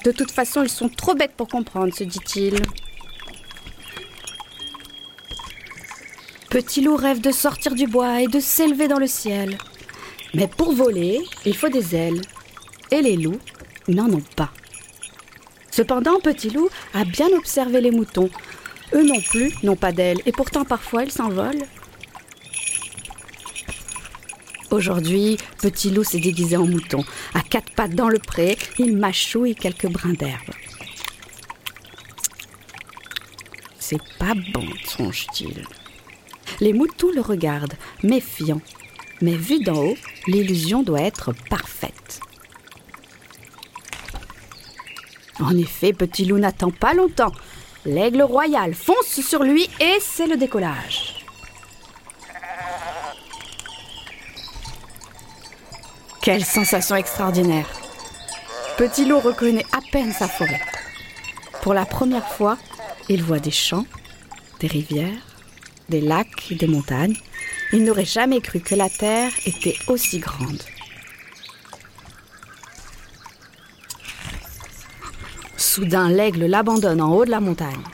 De 0.03 0.11
toute 0.11 0.31
façon, 0.31 0.63
ils 0.63 0.71
sont 0.71 0.89
trop 0.89 1.15
bêtes 1.15 1.35
pour 1.37 1.47
comprendre, 1.47 1.95
se 1.95 2.05
dit-il. 2.05 2.55
Petit 6.49 6.81
Loup 6.81 6.97
rêve 6.97 7.21
de 7.21 7.31
sortir 7.31 7.75
du 7.75 7.87
bois 7.87 8.23
et 8.23 8.29
de 8.29 8.41
s'élever 8.41 8.89
dans 8.89 8.99
le 8.99 9.07
ciel. 9.07 9.59
Mais 10.33 10.49
pour 10.49 10.73
voler, 10.73 11.21
il 11.45 11.55
faut 11.55 11.69
des 11.69 11.95
ailes. 11.95 12.23
Et 12.91 13.03
les 13.03 13.19
loups 13.19 13.41
n'en 13.89 14.11
ont 14.11 14.25
pas. 14.37 14.53
Cependant, 15.71 16.19
Petit 16.19 16.49
Loup 16.49 16.71
a 16.95 17.05
bien 17.05 17.29
observé 17.37 17.83
les 17.83 17.91
moutons. 17.91 18.31
Eux 18.95 19.05
non 19.05 19.21
plus 19.21 19.53
n'ont 19.65 19.77
pas 19.77 19.93
d'ailes, 19.93 20.23
et 20.25 20.33
pourtant 20.33 20.65
parfois 20.65 21.05
ils 21.05 21.13
s'envolent. 21.13 21.67
Aujourd'hui, 24.77 25.39
Petit 25.57 25.91
Loup 25.91 26.05
s'est 26.05 26.21
déguisé 26.21 26.59
en 26.59 26.67
mouton. 26.67 27.03
À 27.33 27.41
quatre 27.41 27.73
pattes 27.73 27.95
dans 27.95 28.11
le 28.11 28.19
pré, 28.19 28.59
il 28.79 28.95
mâchouille 28.95 29.55
quelques 29.55 29.87
brins 29.87 30.13
d'herbe. 30.13 30.51
C'est 33.79 34.03
pas 34.19 34.35
bon, 34.53 34.67
songe-t-il. 34.85 35.67
Les 36.61 36.75
moutons 36.75 37.11
le 37.11 37.23
regardent, 37.23 37.73
méfiants. 38.03 38.61
Mais 39.23 39.35
vu 39.35 39.61
d'en 39.61 39.83
haut, 39.83 39.97
l'illusion 40.27 40.83
doit 40.83 41.01
être 41.01 41.33
parfaite. 41.49 42.21
En 45.41 45.57
effet, 45.57 45.95
Petit 45.95 46.27
Loup 46.27 46.39
n'attend 46.39 46.71
pas 46.71 46.93
longtemps. 46.93 47.33
L'aigle 47.87 48.21
royal 48.21 48.75
fonce 48.75 49.23
sur 49.23 49.43
lui 49.43 49.71
et 49.81 49.97
c'est 50.01 50.27
le 50.27 50.37
décollage. 50.37 51.16
Quelle 56.27 56.45
sensation 56.45 56.97
extraordinaire 56.97 57.69
Petit 58.77 59.05
Loup 59.05 59.21
reconnaît 59.21 59.65
à 59.71 59.79
peine 59.93 60.13
sa 60.13 60.27
forêt. 60.27 60.61
Pour 61.63 61.73
la 61.73 61.87
première 61.87 62.27
fois, 62.27 62.59
il 63.09 63.23
voit 63.23 63.39
des 63.39 63.53
champs, 63.53 63.87
des 64.59 64.67
rivières, 64.67 65.23
des 65.89 66.01
lacs 66.01 66.53
des 66.53 66.67
montagnes. 66.67 67.15
Il 67.73 67.85
n'aurait 67.85 68.05
jamais 68.05 68.41
cru 68.41 68.59
que 68.59 68.75
la 68.75 68.91
Terre 68.91 69.31
était 69.47 69.77
aussi 69.87 70.19
grande. 70.19 70.65
Soudain, 75.57 76.09
l'aigle 76.09 76.47
l'abandonne 76.47 77.03
en 77.03 77.15
haut 77.15 77.25
de 77.25 77.31
la 77.31 77.39
montagne. 77.39 77.85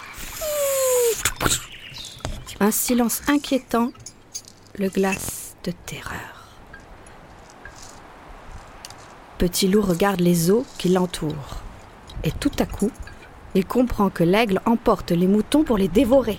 Un 2.61 2.71
silence 2.71 3.21
inquiétant 3.29 3.93
le 4.79 4.89
glace 4.89 5.55
de 5.65 5.73
terreur. 5.85 6.32
Petit 9.43 9.67
loup 9.67 9.83
regarde 9.83 10.21
les 10.21 10.53
eaux 10.53 10.65
qui 10.79 10.89
l'entourent. 10.89 11.57
Et 12.23 12.31
tout 12.31 12.53
à 12.61 12.65
coup, 12.65 12.93
il 13.57 13.67
comprend 13.67 14.09
que 14.09 14.23
l'aigle 14.23 14.61
emporte 14.67 15.11
les 15.11 15.27
moutons 15.27 15.65
pour 15.65 15.79
les 15.79 15.89
dévorer. 15.89 16.39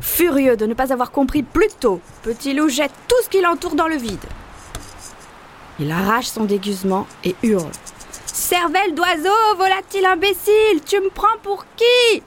Furieux 0.00 0.56
de 0.56 0.66
ne 0.66 0.74
pas 0.74 0.92
avoir 0.92 1.12
compris 1.12 1.44
plus 1.44 1.68
tôt, 1.78 2.00
Petit 2.24 2.54
loup 2.54 2.68
jette 2.68 2.90
tout 3.06 3.22
ce 3.22 3.28
qui 3.28 3.40
l'entoure 3.40 3.76
dans 3.76 3.86
le 3.86 3.96
vide. 3.96 4.26
Il 5.78 5.92
arrache 5.92 6.26
son 6.26 6.42
déguisement 6.42 7.06
et 7.22 7.36
hurle. 7.44 7.70
Cervelle 8.26 8.96
d'oiseau, 8.96 9.56
volatile 9.56 10.06
imbécile, 10.06 10.82
tu 10.84 10.98
me 10.98 11.10
prends 11.10 11.38
pour 11.40 11.66
qui? 11.76 12.20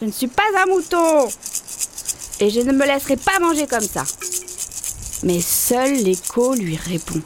Je 0.00 0.06
ne 0.06 0.10
suis 0.10 0.26
pas 0.26 0.42
un 0.60 0.66
mouton. 0.66 1.28
Et 2.40 2.50
je 2.50 2.60
ne 2.60 2.72
me 2.72 2.86
laisserai 2.86 3.16
pas 3.16 3.38
manger 3.40 3.66
comme 3.66 3.80
ça. 3.80 4.04
Mais 5.22 5.40
seul 5.40 5.94
l'écho 5.94 6.54
lui 6.54 6.76
répond. 6.76 7.20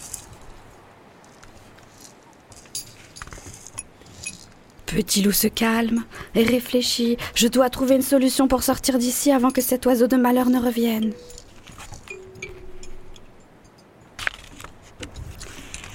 Petit 4.86 5.22
loup 5.22 5.32
se 5.32 5.48
calme 5.48 6.04
et 6.34 6.44
réfléchit. 6.44 7.16
Je 7.34 7.48
dois 7.48 7.70
trouver 7.70 7.96
une 7.96 8.02
solution 8.02 8.48
pour 8.48 8.62
sortir 8.62 8.98
d'ici 8.98 9.32
avant 9.32 9.50
que 9.50 9.60
cet 9.60 9.86
oiseau 9.86 10.06
de 10.06 10.16
malheur 10.16 10.50
ne 10.50 10.60
revienne. 10.60 11.12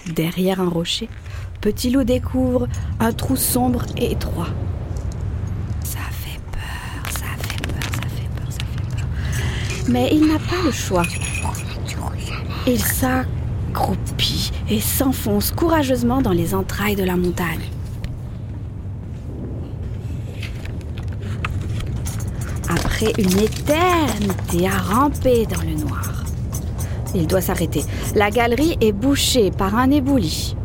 Derrière 0.08 0.62
un 0.62 0.70
rocher, 0.70 1.10
Petit 1.64 1.90
loup 1.90 2.04
découvre 2.04 2.68
un 3.00 3.14
trou 3.14 3.38
sombre 3.38 3.86
et 3.96 4.12
étroit. 4.12 4.50
Ça 5.82 6.00
fait 6.12 6.38
peur, 6.52 7.10
ça 7.10 7.26
fait 7.40 7.62
peur, 7.66 7.84
ça 7.84 8.10
fait 8.10 8.28
peur, 8.36 8.52
ça 8.52 8.66
fait 8.66 8.98
peur. 8.98 9.08
Mais 9.88 10.10
il 10.12 10.28
n'a 10.28 10.40
pas 10.40 10.62
le 10.64 10.72
choix. 10.72 11.04
Il 12.66 12.80
s'accroupit 12.80 14.52
et 14.70 14.80
s'enfonce 14.80 15.52
courageusement 15.52 16.22
dans 16.22 16.32
les 16.32 16.56
entrailles 16.56 16.96
de 16.96 17.04
la 17.04 17.18
montagne. 17.18 17.70
Après 22.70 23.12
une 23.18 23.40
éternité 23.40 24.68
à 24.68 24.78
ramper 24.78 25.46
dans 25.46 25.62
le 25.62 25.76
noir, 25.76 26.24
il 27.14 27.28
doit 27.28 27.42
s'arrêter. 27.42 27.84
La 28.16 28.32
galerie 28.32 28.78
est 28.80 28.94
bouchée 28.94 29.52
par 29.52 29.76
un 29.76 29.92
éboulis. 29.92 30.56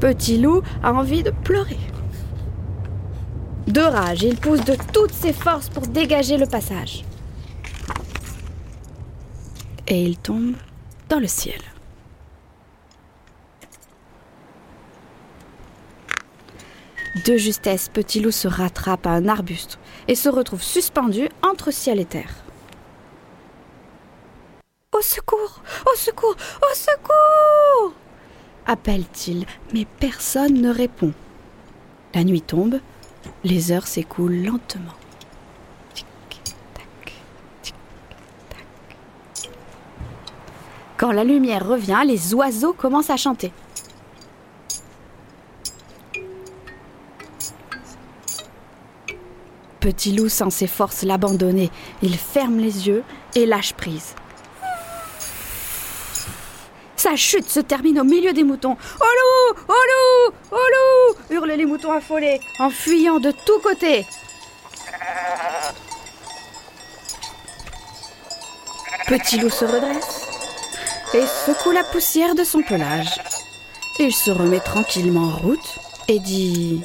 Petit 0.00 0.38
loup 0.38 0.62
a 0.82 0.92
envie 0.92 1.22
de 1.22 1.30
pleurer. 1.30 1.78
De 3.66 3.80
rage, 3.80 4.22
il 4.22 4.36
pousse 4.36 4.64
de 4.64 4.76
toutes 4.92 5.12
ses 5.12 5.32
forces 5.32 5.68
pour 5.68 5.86
dégager 5.86 6.36
le 6.36 6.46
passage. 6.46 7.04
Et 9.88 10.02
il 10.02 10.16
tombe 10.18 10.54
dans 11.08 11.18
le 11.18 11.26
ciel. 11.26 11.60
De 17.26 17.36
justesse, 17.36 17.88
Petit 17.88 18.20
loup 18.20 18.30
se 18.30 18.48
rattrape 18.48 19.06
à 19.06 19.10
un 19.10 19.28
arbuste 19.28 19.78
et 20.08 20.14
se 20.14 20.28
retrouve 20.28 20.62
suspendu 20.62 21.28
entre 21.42 21.70
ciel 21.70 22.00
et 22.00 22.06
terre. 22.06 22.34
Au 24.92 25.02
secours 25.02 25.62
Au 25.86 25.96
secours 25.96 26.36
Au 26.62 26.74
secours 26.74 27.94
appelle-t-il, 28.66 29.46
mais 29.72 29.86
personne 30.00 30.60
ne 30.60 30.72
répond. 30.72 31.12
La 32.14 32.24
nuit 32.24 32.42
tombe, 32.42 32.80
les 33.44 33.72
heures 33.72 33.86
s'écoulent 33.86 34.44
lentement. 34.44 34.94
Quand 41.02 41.10
la 41.10 41.24
lumière 41.24 41.66
revient, 41.66 42.02
les 42.06 42.32
oiseaux 42.32 42.72
commencent 42.72 43.10
à 43.10 43.16
chanter. 43.16 43.50
Petit 49.80 50.12
loup 50.12 50.28
sent 50.28 50.50
ses 50.50 50.68
forces 50.68 51.02
l'abandonner. 51.02 51.72
Il 52.02 52.16
ferme 52.16 52.58
les 52.58 52.86
yeux 52.86 53.02
et 53.34 53.46
lâche 53.46 53.72
prise. 53.72 54.14
Sa 56.94 57.16
chute 57.16 57.48
se 57.48 57.58
termine 57.58 57.98
au 57.98 58.04
milieu 58.04 58.32
des 58.32 58.44
moutons. 58.44 58.76
Oh 59.00 59.04
loup 59.04 59.60
Oh 59.68 59.72
loup 59.72 60.34
Oh 60.52 60.56
loup 60.56 61.34
hurlent 61.34 61.56
les 61.56 61.66
moutons 61.66 61.90
affolés, 61.90 62.38
en 62.60 62.70
fuyant 62.70 63.18
de 63.18 63.32
tous 63.44 63.58
côtés. 63.58 64.06
Petit 69.08 69.40
loup 69.40 69.50
se 69.50 69.64
redresse 69.64 70.21
et 71.14 71.26
secoue 71.26 71.72
la 71.72 71.84
poussière 71.84 72.34
de 72.34 72.44
son 72.44 72.62
pelage. 72.62 73.20
Il 73.98 74.12
se 74.14 74.30
remet 74.30 74.60
tranquillement 74.60 75.28
en 75.28 75.36
route 75.36 75.78
et 76.08 76.18
dit 76.18 76.82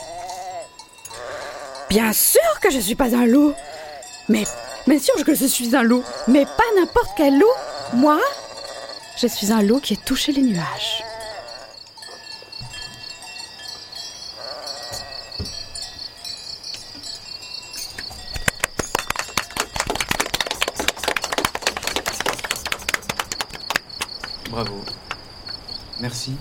Bien 1.89 2.11
sûr 2.11 2.41
que 2.61 2.69
je 2.69 2.79
suis 2.79 2.95
pas 2.95 3.15
un 3.15 3.25
loup. 3.25 3.53
Mais, 4.27 4.43
bien 4.85 4.99
sûr 4.99 5.23
que 5.23 5.33
je 5.33 5.45
suis 5.45 5.75
un 5.75 5.83
loup. 5.83 6.03
Mais 6.27 6.45
pas 6.45 6.79
n'importe 6.79 7.11
quel 7.15 7.39
loup. 7.39 7.45
Moi, 7.93 8.19
je 9.17 9.27
suis 9.27 9.51
un 9.51 9.61
loup 9.61 9.79
qui 9.79 9.93
a 9.93 9.97
touché 9.97 10.33
les 10.33 10.41
nuages. 10.41 11.03
Bravo. 24.57 24.83
Merci. 25.99 26.35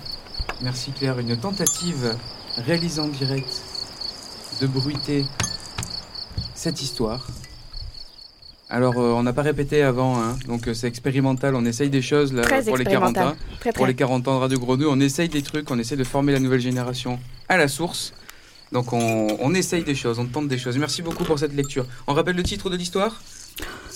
Merci 0.63 0.93
Claire. 0.93 1.19
Une 1.19 1.37
tentative 1.37 2.17
réalisée 2.57 3.01
en 3.01 3.09
direct 3.09 3.63
de 4.61 4.67
bruiter 4.67 5.25
cette 6.55 6.81
histoire. 6.83 7.27
Alors, 8.69 8.95
euh, 8.99 9.13
on 9.13 9.23
n'a 9.23 9.33
pas 9.33 9.43
répété 9.43 9.83
avant, 9.83 10.19
hein, 10.21 10.37
donc 10.49 10.67
euh, 10.67 10.75
c'est 10.75 10.89
expérimental. 10.89 11.55
On 11.55 11.65
essaye 11.65 11.89
des 11.89 12.03
choses 12.03 12.33
là, 12.33 12.43
Très 12.43 12.65
pour 12.65 12.77
les 12.77 12.85
40 12.85 13.11
expérimental. 13.11 13.29
ans. 13.29 13.37
Très, 13.61 13.73
Pour 13.73 13.83
très. 13.85 13.93
les 13.93 13.95
40 13.95 14.27
ans 14.27 14.35
de 14.37 14.41
Radio 14.41 14.59
Grenouille, 14.59 14.89
on 14.91 14.99
essaye 14.99 15.29
des 15.29 15.43
trucs, 15.43 15.71
on 15.71 15.79
essaye 15.79 15.97
de 15.97 16.03
former 16.03 16.33
la 16.33 16.41
nouvelle 16.41 16.61
génération 16.61 17.21
à 17.49 17.59
la 17.59 17.69
source. 17.69 18.13
Donc, 18.73 18.93
on, 18.93 19.29
on 19.39 19.55
essaye 19.55 19.85
des 19.85 19.95
choses, 19.95 20.19
on 20.19 20.25
tente 20.27 20.49
des 20.49 20.59
choses. 20.59 20.77
Merci 20.79 21.03
beaucoup 21.03 21.23
pour 21.23 21.39
cette 21.39 21.55
lecture. 21.55 21.87
On 22.09 22.15
rappelle 22.15 22.35
le 22.35 22.43
titre 22.43 22.69
de 22.69 22.77
l'histoire? 22.77 23.23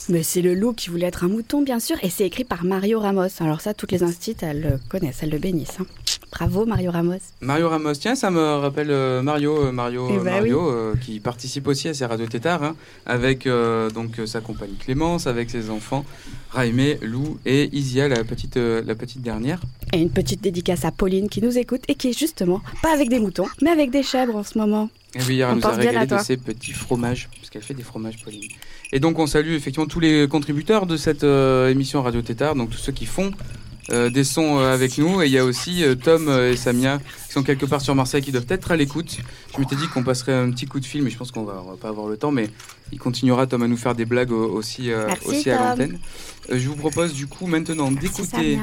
Mais 0.09 0.23
c'est 0.23 0.41
le 0.41 0.55
loup 0.55 0.73
qui 0.73 0.89
voulait 0.89 1.07
être 1.09 1.25
un 1.25 1.29
mouton, 1.29 1.63
bien 1.63 1.81
sûr, 1.81 1.97
et 2.03 2.09
c'est 2.11 2.25
écrit 2.25 2.45
par 2.45 2.65
Mario 2.65 3.01
Ramos. 3.01 3.27
Alors 3.41 3.61
ça, 3.61 3.75
toutes 3.75 3.91
les 3.91 4.05
instits, 4.05 4.37
elles 4.41 4.61
le 4.63 4.81
connaissent, 4.89 5.23
elles 5.23 5.31
le 5.31 5.39
bénissent. 5.39 5.81
hein. 5.81 5.87
Bravo, 6.33 6.65
Mario 6.65 6.91
Ramos. 6.93 7.19
Mario 7.41 7.69
Ramos, 7.69 7.95
tiens, 7.95 8.15
ça 8.15 8.31
me 8.31 8.41
rappelle 8.41 8.91
euh, 8.91 9.21
Mario, 9.21 9.67
euh, 9.67 9.73
Mario, 9.73 10.07
Eh 10.11 10.15
euh, 10.15 10.23
ben 10.23 10.35
Mario 10.35 10.71
euh, 10.71 10.95
qui 11.01 11.19
participe 11.19 11.67
aussi 11.67 11.89
à 11.89 11.95
ces 11.95 12.07
radios 12.07 12.29
tétards, 12.29 12.63
hein, 12.63 12.77
avec 13.05 13.49
donc 13.95 14.21
sa 14.27 14.41
compagne 14.41 14.75
Clémence, 14.79 15.27
avec 15.27 15.51
ses 15.51 15.71
enfants 15.71 16.05
Raimé, 16.53 16.99
Lou 17.03 17.39
et 17.47 17.69
Isia, 17.77 18.09
la 18.09 18.25
petite, 18.25 18.57
la 18.57 18.95
petite 18.95 19.23
dernière. 19.23 19.61
Et 19.93 19.99
une 19.99 20.11
petite 20.11 20.41
dédicace 20.41 20.85
à 20.85 20.93
Pauline 20.93 21.29
qui 21.29 21.43
nous 21.43 21.59
écoute 21.59 21.83
et 21.89 21.95
qui 21.95 22.09
est 22.09 22.19
justement 22.19 22.61
pas 22.83 22.93
avec 22.93 23.09
des 23.09 23.19
moutons, 23.19 23.47
mais 23.63 23.71
avec 23.71 23.91
des 23.91 24.03
chèvres 24.03 24.37
en 24.37 24.45
ce 24.45 24.59
moment. 24.59 24.89
Et 25.15 25.19
oui, 25.27 25.35
hier, 25.37 25.49
On 25.51 25.57
nous 25.57 25.67
a 25.67 25.71
régalé 25.71 26.07
de 26.07 26.19
ses 26.19 26.37
petits 26.37 26.73
fromages, 26.73 27.29
parce 27.37 27.51
qu'elle 27.51 27.63
fait 27.63 27.75
des 27.75 27.83
fromages, 27.83 28.23
Pauline. 28.23 28.45
Et 28.93 29.01
donc, 29.01 29.19
on 29.19 29.27
salue 29.27 29.55
effectivement 29.55 29.89
tous 29.89 29.99
les 29.99 30.29
contributeurs 30.29 30.87
de 30.87 30.97
cette 30.97 31.25
émission 31.25 32.03
Radio 32.03 32.23
Tétard, 32.23 32.55
donc 32.55 32.71
tous 32.71 32.79
ceux 32.79 32.93
qui 32.93 33.07
font 33.07 33.33
des 33.91 34.25
sons 34.25 34.59
euh, 34.59 34.73
avec 34.73 34.99
nous. 34.99 35.23
Et 35.23 35.27
il 35.27 35.33
y 35.33 35.39
a 35.39 35.45
aussi 35.45 35.85
euh, 35.85 35.95
Tom 35.95 36.29
euh, 36.29 36.53
et 36.53 36.57
Samia 36.57 36.99
qui 37.27 37.33
sont 37.33 37.43
quelque 37.43 37.67
part 37.67 37.81
sur 37.81 37.95
Marseille, 37.95 38.23
qui 38.23 38.33
doivent 38.33 38.47
être 38.49 38.71
à 38.73 38.77
l'écoute. 38.77 39.19
Je 39.55 39.61
m'étais 39.61 39.77
dit 39.77 39.87
qu'on 39.89 40.03
passerait 40.03 40.35
un 40.35 40.51
petit 40.51 40.67
coup 40.67 40.81
de 40.81 40.85
fil, 40.85 41.03
mais 41.03 41.11
je 41.11 41.17
pense 41.17 41.31
qu'on 41.31 41.45
va, 41.45 41.55
va 41.55 41.77
pas 41.81 41.89
avoir 41.89 42.09
le 42.09 42.17
temps. 42.17 42.33
Mais 42.33 42.49
il 42.93 42.99
continuera, 42.99 43.47
Tom, 43.47 43.63
à 43.63 43.69
nous 43.69 43.77
faire 43.77 43.95
des 43.95 44.05
blagues 44.05 44.33
euh, 44.33 44.47
aussi, 44.47 44.91
euh, 44.91 45.07
Merci, 45.07 45.29
aussi 45.29 45.51
à 45.51 45.71
l'antenne. 45.71 45.99
Euh, 46.51 46.59
je 46.59 46.69
vous 46.69 46.77
propose 46.77 47.15
du 47.15 47.27
coup 47.27 47.47
maintenant 47.47 47.91
d'écouter 47.93 48.59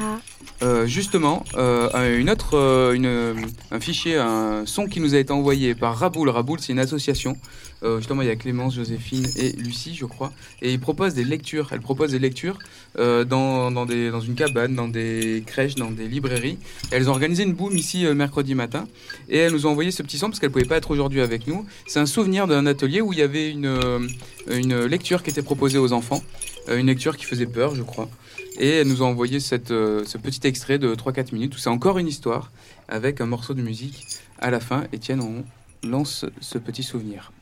euh, 0.62 0.86
justement 0.86 1.44
euh, 1.56 2.18
une 2.18 2.28
autre, 2.28 2.56
euh, 2.56 2.92
une, 2.92 3.50
un 3.70 3.80
fichier, 3.80 4.16
un 4.16 4.64
son 4.66 4.86
qui 4.86 5.00
nous 5.00 5.14
a 5.14 5.18
été 5.18 5.32
envoyé 5.32 5.74
par 5.74 5.96
Raboul. 5.96 6.28
Raboul, 6.28 6.58
c'est 6.60 6.72
une 6.72 6.78
association. 6.78 7.36
Euh, 7.82 7.98
justement, 7.98 8.22
il 8.22 8.28
y 8.28 8.30
a 8.30 8.36
Clémence, 8.36 8.74
Joséphine 8.74 9.26
et 9.36 9.52
Lucie, 9.52 9.94
je 9.94 10.04
crois. 10.04 10.32
Et 10.62 10.72
ils 10.72 10.80
proposent 10.80 11.14
des 11.14 11.24
lectures. 11.24 11.68
Elles 11.72 11.80
proposent 11.80 12.10
des 12.10 12.18
lectures 12.18 12.58
euh, 12.98 13.24
dans, 13.24 13.70
dans, 13.70 13.86
des, 13.86 14.10
dans 14.10 14.20
une 14.20 14.34
cabane, 14.34 14.74
dans 14.74 14.88
des 14.88 15.42
crèches, 15.46 15.76
dans 15.76 15.90
des 15.90 16.08
librairies. 16.08 16.58
Elles 16.90 17.08
ont 17.08 17.12
organisé 17.12 17.44
une 17.44 17.54
boum 17.54 17.76
ici 17.76 18.04
euh, 18.06 18.14
mercredi 18.14 18.54
matin. 18.54 18.86
Et 19.28 19.38
elles 19.38 19.52
nous 19.52 19.66
ont 19.66 19.70
envoyé 19.70 19.90
ce 19.90 20.02
petit 20.02 20.18
son 20.18 20.28
parce 20.28 20.40
qu'elles 20.40 20.50
ne 20.50 20.54
pouvaient 20.54 20.64
pas 20.64 20.76
être 20.76 20.90
aujourd'hui 20.90 21.20
avec 21.20 21.46
nous. 21.46 21.64
C'est 21.86 22.00
un 22.00 22.06
souvenir 22.06 22.46
d'un 22.46 22.66
atelier 22.66 23.00
où 23.00 23.12
il 23.12 23.18
y 23.18 23.22
avait 23.22 23.50
une, 23.50 24.08
une 24.50 24.84
lecture 24.84 25.22
qui 25.22 25.30
était 25.30 25.42
proposée 25.42 25.78
aux 25.78 25.92
enfants. 25.92 26.22
Une 26.70 26.86
lecture 26.86 27.16
qui 27.16 27.24
faisait 27.24 27.46
peur, 27.46 27.74
je 27.74 27.82
crois. 27.82 28.10
Et 28.58 28.68
elle 28.68 28.88
nous 28.88 29.02
a 29.02 29.06
envoyé 29.06 29.40
cette, 29.40 29.68
ce 29.68 30.18
petit 30.18 30.46
extrait 30.46 30.78
de 30.78 30.94
3-4 30.94 31.32
minutes 31.32 31.54
où 31.54 31.58
c'est 31.58 31.70
encore 31.70 31.98
une 31.98 32.08
histoire 32.08 32.50
avec 32.88 33.20
un 33.20 33.26
morceau 33.26 33.54
de 33.54 33.62
musique 33.62 34.06
à 34.38 34.50
la 34.50 34.60
fin. 34.60 34.84
Etienne, 34.94 35.20
on 35.20 35.44
lance 35.88 36.26
ce 36.40 36.58
petit 36.58 36.82
souvenir. 36.82 37.32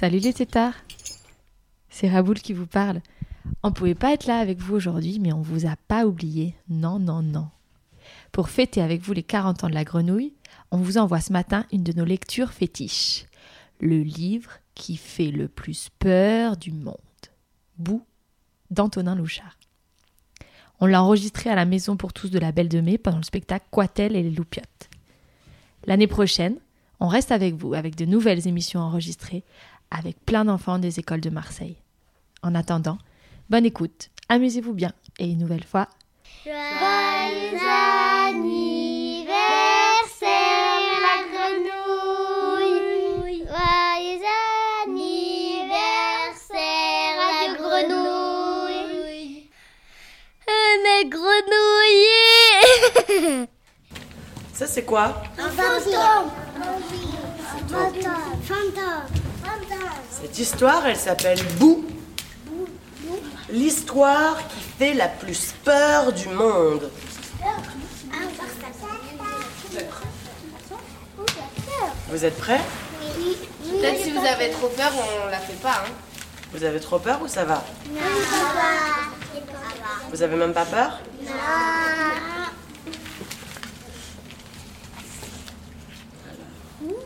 Salut 0.00 0.20
les 0.20 0.32
tétards 0.32 0.76
C'est 1.90 2.08
Raboul 2.08 2.38
qui 2.38 2.52
vous 2.52 2.68
parle. 2.68 3.00
On 3.64 3.72
pouvait 3.72 3.96
pas 3.96 4.12
être 4.12 4.26
là 4.26 4.38
avec 4.38 4.58
vous 4.58 4.76
aujourd'hui, 4.76 5.18
mais 5.18 5.32
on 5.32 5.42
vous 5.42 5.66
a 5.66 5.74
pas 5.88 6.06
oublié. 6.06 6.54
Non, 6.68 7.00
non, 7.00 7.20
non. 7.20 7.48
Pour 8.30 8.48
fêter 8.48 8.80
avec 8.80 9.00
vous 9.00 9.12
les 9.12 9.24
40 9.24 9.64
ans 9.64 9.68
de 9.68 9.74
la 9.74 9.82
grenouille, 9.82 10.34
on 10.70 10.76
vous 10.76 10.98
envoie 10.98 11.20
ce 11.20 11.32
matin 11.32 11.66
une 11.72 11.82
de 11.82 11.92
nos 11.92 12.04
lectures 12.04 12.52
fétiches. 12.52 13.26
Le 13.80 14.00
livre 14.00 14.52
qui 14.76 14.96
fait 14.96 15.32
le 15.32 15.48
plus 15.48 15.88
peur 15.98 16.56
du 16.56 16.70
monde. 16.70 16.94
Bou 17.76 18.04
d'Antonin 18.70 19.16
Louchard. 19.16 19.58
On 20.78 20.86
l'a 20.86 21.02
enregistré 21.02 21.50
à 21.50 21.56
la 21.56 21.64
maison 21.64 21.96
pour 21.96 22.12
tous 22.12 22.30
de 22.30 22.38
la 22.38 22.52
Belle 22.52 22.68
de 22.68 22.80
Mai 22.80 22.98
pendant 22.98 23.18
le 23.18 23.24
spectacle 23.24 23.66
Quatel 23.72 24.14
et 24.14 24.22
les 24.22 24.30
Loupiottes. 24.30 24.90
L'année 25.86 26.06
prochaine, 26.06 26.54
on 27.00 27.08
reste 27.08 27.32
avec 27.32 27.54
vous 27.54 27.74
avec 27.74 27.96
de 27.96 28.04
nouvelles 28.04 28.46
émissions 28.46 28.80
enregistrées 28.80 29.44
avec 29.90 30.24
plein 30.24 30.44
d'enfants 30.44 30.78
des 30.78 30.98
écoles 30.98 31.20
de 31.20 31.30
Marseille. 31.30 31.76
En 32.42 32.54
attendant, 32.54 32.98
bonne 33.50 33.66
écoute, 33.66 34.10
amusez-vous 34.28 34.74
bien 34.74 34.92
et 35.18 35.28
une 35.30 35.38
nouvelle 35.38 35.64
fois, 35.64 35.88
Joyeux 36.44 37.58
anniversaire 38.26 39.26
la 41.02 41.16
grenouille. 41.32 42.78
Joyeux 43.46 44.24
anniversaire 44.86 46.28
la 47.18 47.44
grenouille. 47.58 49.36
On 50.46 50.78
est 51.00 51.06
grenouillé 51.08 52.26
Ça, 54.52 54.66
c'est 54.66 54.84
quoi? 54.84 55.22
Un 55.38 55.50
fantôme. 55.50 56.30
Fantôme. 57.68 57.94
Fantôme 58.42 59.27
Cette 60.20 60.38
histoire, 60.38 60.86
elle 60.86 60.96
s'appelle 60.96 61.42
Bou. 61.58 61.84
L'histoire 63.50 64.36
qui 64.48 64.60
fait 64.78 64.94
la 64.94 65.08
plus 65.08 65.52
peur 65.64 66.12
du 66.12 66.28
monde. 66.28 66.90
Vous 72.08 72.24
êtes 72.24 72.36
prêts? 72.38 72.60
Peut-être 73.70 74.02
si 74.02 74.10
vous 74.10 74.24
avez 74.24 74.50
trop 74.50 74.68
peur, 74.68 74.92
on 75.26 75.30
la 75.30 75.38
fait 75.38 75.60
pas. 75.62 75.84
Hein. 75.86 75.92
Vous 76.52 76.64
avez 76.64 76.80
trop 76.80 76.98
peur 76.98 77.20
ou 77.22 77.28
ça 77.28 77.44
va? 77.44 77.64
Vous 80.10 80.22
avez 80.22 80.36
même 80.36 80.52
pas 80.54 80.64
peur? 80.64 81.00
Bou 86.80 86.96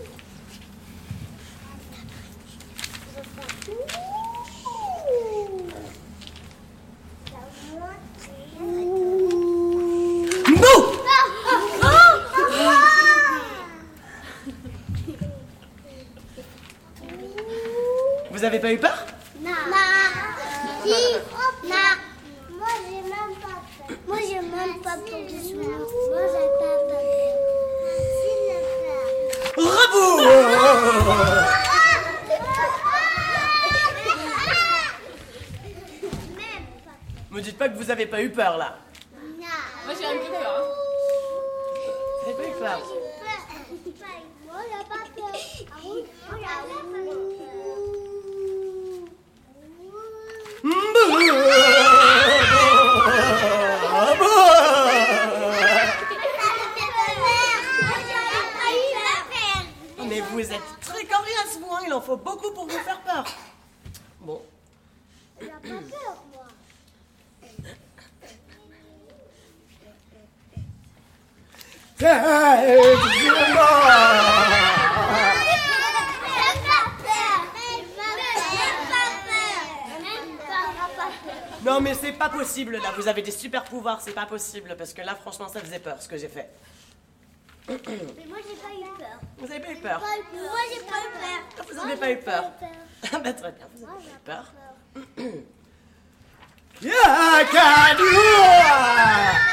Vous 18.31 18.45
avez 18.45 18.59
pas 18.59 18.73
eu 18.73 18.79
peur 18.79 19.07
Non. 19.41 19.51
Si. 20.83 20.91
Non. 21.69 21.75
Moi, 22.59 22.69
j'ai 22.89 23.03
même 23.03 23.35
pas 23.41 23.57
peur. 23.87 23.97
Moi, 24.09 24.19
j'ai 24.27 24.41
même 24.41 24.77
pas 24.83 24.97
peur 24.97 25.21
du 25.29 25.39
soir. 25.39 25.79
Moi, 26.11 26.25
j'ai 26.33 26.49
pas 26.59 26.77
peur. 26.89 27.07
S'il 28.19 28.41
le 28.49 28.59
fait. 28.81 29.53
Bravo 29.57 30.05
Me 37.31 37.41
dites 37.41 37.59
pas 37.59 37.69
que 37.69 37.77
vous 37.77 37.91
avez 37.91 38.07
pas 38.07 38.22
eu 38.33 38.35
peur 38.35 38.57
là. 38.57 38.79
Moi 39.85 39.95
j'ai 39.99 40.07
un 40.07 40.13
peu 40.13 40.31
peur. 40.31 40.57
hein. 40.57 40.65
Vous 42.25 42.31
avez 42.31 42.37
pas 42.43 42.49
eu 42.49 42.59
peur 42.61 42.79
Moi, 44.47 44.61
j'ai 44.71 44.85
pas 44.89 45.05
peur. 45.15 45.33
Moi, 46.13 46.29
j'ai 46.31 46.39
pas 46.39 46.77
peur. 59.31 60.07
Mais 60.09 60.21
vous 60.21 60.41
êtes 60.41 60.61
très 60.81 61.05
coriace, 61.05 61.59
vous, 61.61 61.73
hein. 61.73 61.81
il 61.87 61.93
en 61.93 62.01
faut 62.01 62.17
beaucoup 62.17 62.51
pour 62.53 62.65
vous 62.67 62.79
faire 62.79 63.01
peur. 63.03 63.25
Bon. 64.21 64.43
J'ai 65.41 65.47
pas 65.49 65.59
peur, 65.61 66.25
moi. 66.33 66.45
Non 81.65 81.81
mais 81.81 81.95
c'est 81.95 82.11
pas 82.13 82.29
possible 82.29 82.73
là, 82.73 82.91
vous 82.97 83.07
avez 83.07 83.23
des 83.23 83.31
super 83.31 83.63
pouvoirs, 83.63 84.01
c'est 84.01 84.11
pas 84.13 84.27
possible 84.27 84.75
parce 84.77 84.93
que 84.93 85.01
là 85.03 85.15
franchement 85.15 85.47
ça 85.47 85.61
faisait 85.61 85.79
peur 85.79 86.03
ce 86.03 86.09
que 86.09 86.17
j'ai 86.17 86.27
fait. 86.27 86.51
Mais 87.69 87.77
moi, 88.27 88.39
j'ai 88.47 88.57
pas 88.57 88.73
eu 88.75 88.83
peur. 88.99 89.21
Vous 89.39 89.49
avez 89.49 89.61
pas 89.61 89.71
eu 89.71 89.77
peur 89.77 90.01
Moi, 90.01 90.11
j'ai 90.75 90.81
pas 90.81 90.99
eu 90.99 91.11
peur. 91.21 91.41
Vous 91.71 91.79
avez 91.79 91.95
pas 91.97 92.11
eu 92.11 92.19
peur 92.19 92.51
Ah 93.13 93.19
bah 93.25 93.33
très 93.33 93.53
bien, 93.53 93.69
vous 93.77 93.85
avez 93.85 93.95
pas 94.03 94.11
eu 94.11 94.25
peur. 94.25 94.53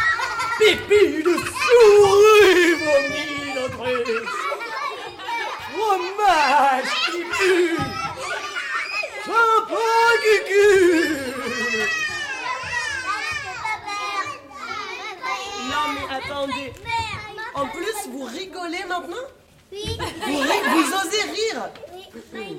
Pipi, 0.59 1.23
de 1.23 1.35
souris 1.37 2.73
vomit 2.83 3.53
notre 3.55 3.87
Fromage 5.71 6.93
qui 7.11 7.23
pue. 7.23 7.77
Sympa 9.25 9.89
cucu 10.21 10.63
Non 15.71 15.85
mais 15.93 16.07
attendez. 16.13 16.73
En 17.53 17.65
plus, 17.67 18.09
vous 18.11 18.25
rigolez 18.25 18.83
maintenant? 18.87 19.15
Oui. 19.71 19.97
vous, 20.27 20.93
osez 20.93 21.23
rire? 21.31 21.69
Oui. 22.33 22.57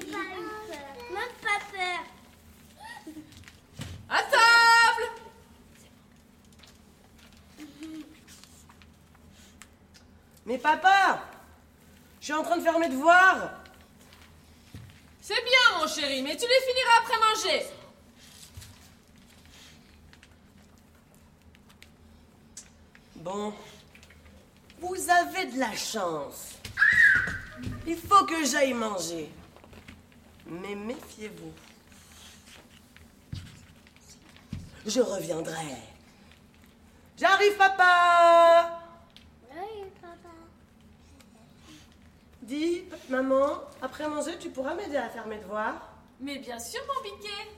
Mais 10.50 10.58
papa 10.58 11.22
Je 12.18 12.24
suis 12.24 12.32
en 12.32 12.42
train 12.42 12.56
de 12.56 12.62
faire 12.64 12.76
mes 12.80 12.88
devoirs 12.88 13.52
C'est 15.22 15.40
bien, 15.44 15.78
mon 15.78 15.86
chéri, 15.86 16.22
mais 16.22 16.36
tu 16.36 16.44
les 16.44 16.66
finiras 16.66 16.98
après 16.98 17.18
manger. 17.20 17.66
Bon. 23.14 23.54
Vous 24.80 25.08
avez 25.08 25.52
de 25.52 25.60
la 25.60 25.70
chance. 25.76 26.54
Il 27.86 27.96
faut 27.96 28.24
que 28.24 28.44
j'aille 28.44 28.74
manger. 28.74 29.30
Mais 30.46 30.74
méfiez-vous. 30.74 31.52
Je 34.84 35.00
reviendrai. 35.00 35.76
J'arrive, 37.16 37.56
papa 37.56 38.80
Dis, 42.42 42.84
maman, 43.08 43.60
après 43.82 44.08
manger, 44.08 44.38
tu 44.38 44.50
pourras 44.50 44.74
m'aider 44.74 44.96
à 44.96 45.08
faire 45.08 45.26
mes 45.26 45.38
devoirs 45.38 45.92
Mais 46.20 46.38
bien 46.38 46.58
sûr, 46.58 46.80
mon 46.88 47.02
biquet. 47.02 47.50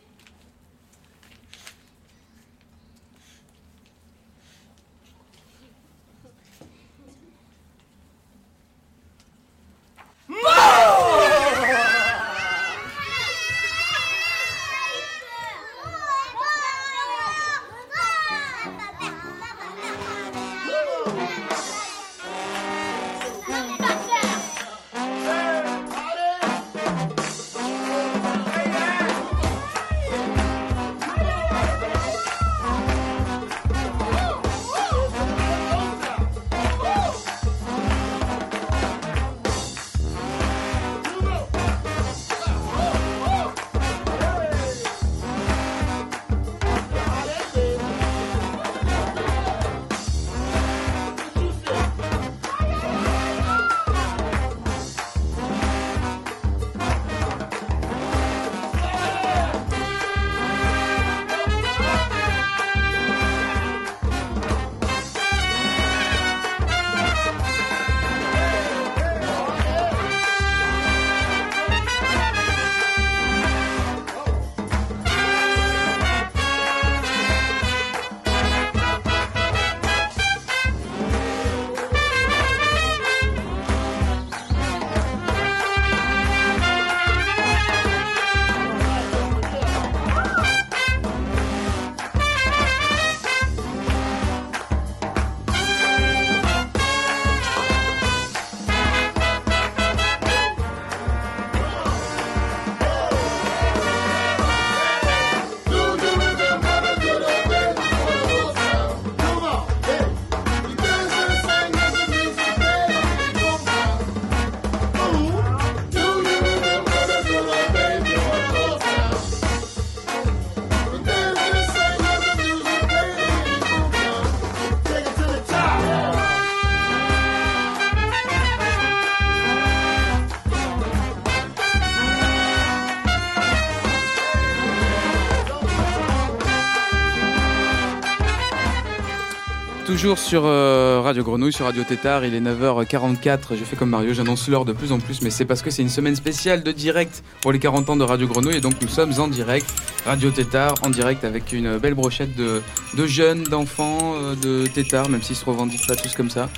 Toujours 140.02 140.18
sur 140.18 140.42
euh, 140.46 141.00
Radio 141.00 141.22
Grenouille, 141.22 141.52
sur 141.52 141.64
Radio 141.64 141.84
Tétard, 141.84 142.24
il 142.24 142.34
est 142.34 142.40
9h44. 142.40 143.38
J'ai 143.50 143.64
fait 143.64 143.76
comme 143.76 143.90
Mario, 143.90 144.12
j'annonce 144.12 144.48
l'heure 144.48 144.64
de 144.64 144.72
plus 144.72 144.90
en 144.90 144.98
plus, 144.98 145.22
mais 145.22 145.30
c'est 145.30 145.44
parce 145.44 145.62
que 145.62 145.70
c'est 145.70 145.82
une 145.82 145.88
semaine 145.88 146.16
spéciale 146.16 146.64
de 146.64 146.72
direct 146.72 147.22
pour 147.40 147.52
les 147.52 147.60
40 147.60 147.88
ans 147.88 147.94
de 147.94 148.02
Radio 148.02 148.26
Grenouille. 148.26 148.56
Et 148.56 148.60
donc 148.60 148.72
nous 148.82 148.88
sommes 148.88 149.12
en 149.20 149.28
direct, 149.28 149.72
Radio 150.04 150.32
Tétard, 150.32 150.74
en 150.82 150.90
direct 150.90 151.22
avec 151.22 151.52
une 151.52 151.78
belle 151.78 151.94
brochette 151.94 152.34
de, 152.34 152.62
de 152.96 153.06
jeunes, 153.06 153.44
d'enfants, 153.44 154.16
euh, 154.16 154.34
de 154.34 154.66
Tétard, 154.66 155.08
même 155.08 155.22
s'ils 155.22 155.36
se 155.36 155.44
revendiquent 155.44 155.86
pas 155.86 155.94
tous 155.94 156.16
comme 156.16 156.30
ça. 156.30 156.48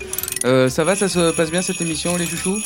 Euh, 0.46 0.70
ça 0.70 0.84
va, 0.84 0.96
ça 0.96 1.10
se 1.10 1.36
passe 1.36 1.50
bien 1.50 1.60
cette 1.60 1.82
émission, 1.82 2.16
les 2.16 2.24
chouchous? 2.24 2.62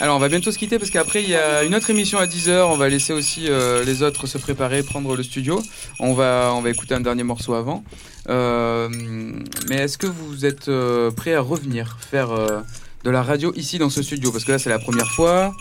Alors 0.00 0.14
on 0.14 0.20
va 0.20 0.28
bientôt 0.28 0.52
se 0.52 0.58
quitter 0.58 0.78
parce 0.78 0.92
qu'après 0.92 1.24
il 1.24 1.28
y 1.28 1.34
a 1.34 1.64
une 1.64 1.74
autre 1.74 1.90
émission 1.90 2.18
à 2.18 2.26
10h, 2.26 2.66
on 2.66 2.76
va 2.76 2.88
laisser 2.88 3.12
aussi 3.12 3.46
euh, 3.48 3.84
les 3.84 4.04
autres 4.04 4.28
se 4.28 4.38
préparer, 4.38 4.84
prendre 4.84 5.16
le 5.16 5.24
studio. 5.24 5.60
On 5.98 6.14
va, 6.14 6.52
on 6.54 6.60
va 6.60 6.70
écouter 6.70 6.94
un 6.94 7.00
dernier 7.00 7.24
morceau 7.24 7.54
avant. 7.54 7.82
Euh, 8.28 8.88
mais 9.68 9.76
est-ce 9.76 9.98
que 9.98 10.06
vous 10.06 10.46
êtes 10.46 10.68
euh, 10.68 11.10
prêts 11.10 11.34
à 11.34 11.40
revenir 11.40 11.98
faire 12.00 12.30
euh, 12.30 12.60
de 13.02 13.10
la 13.10 13.24
radio 13.24 13.52
ici 13.56 13.78
dans 13.78 13.90
ce 13.90 14.04
studio? 14.04 14.30
Parce 14.30 14.44
que 14.44 14.52
là 14.52 14.58
c'est 14.60 14.70
la 14.70 14.78
première 14.78 15.10
fois. 15.10 15.52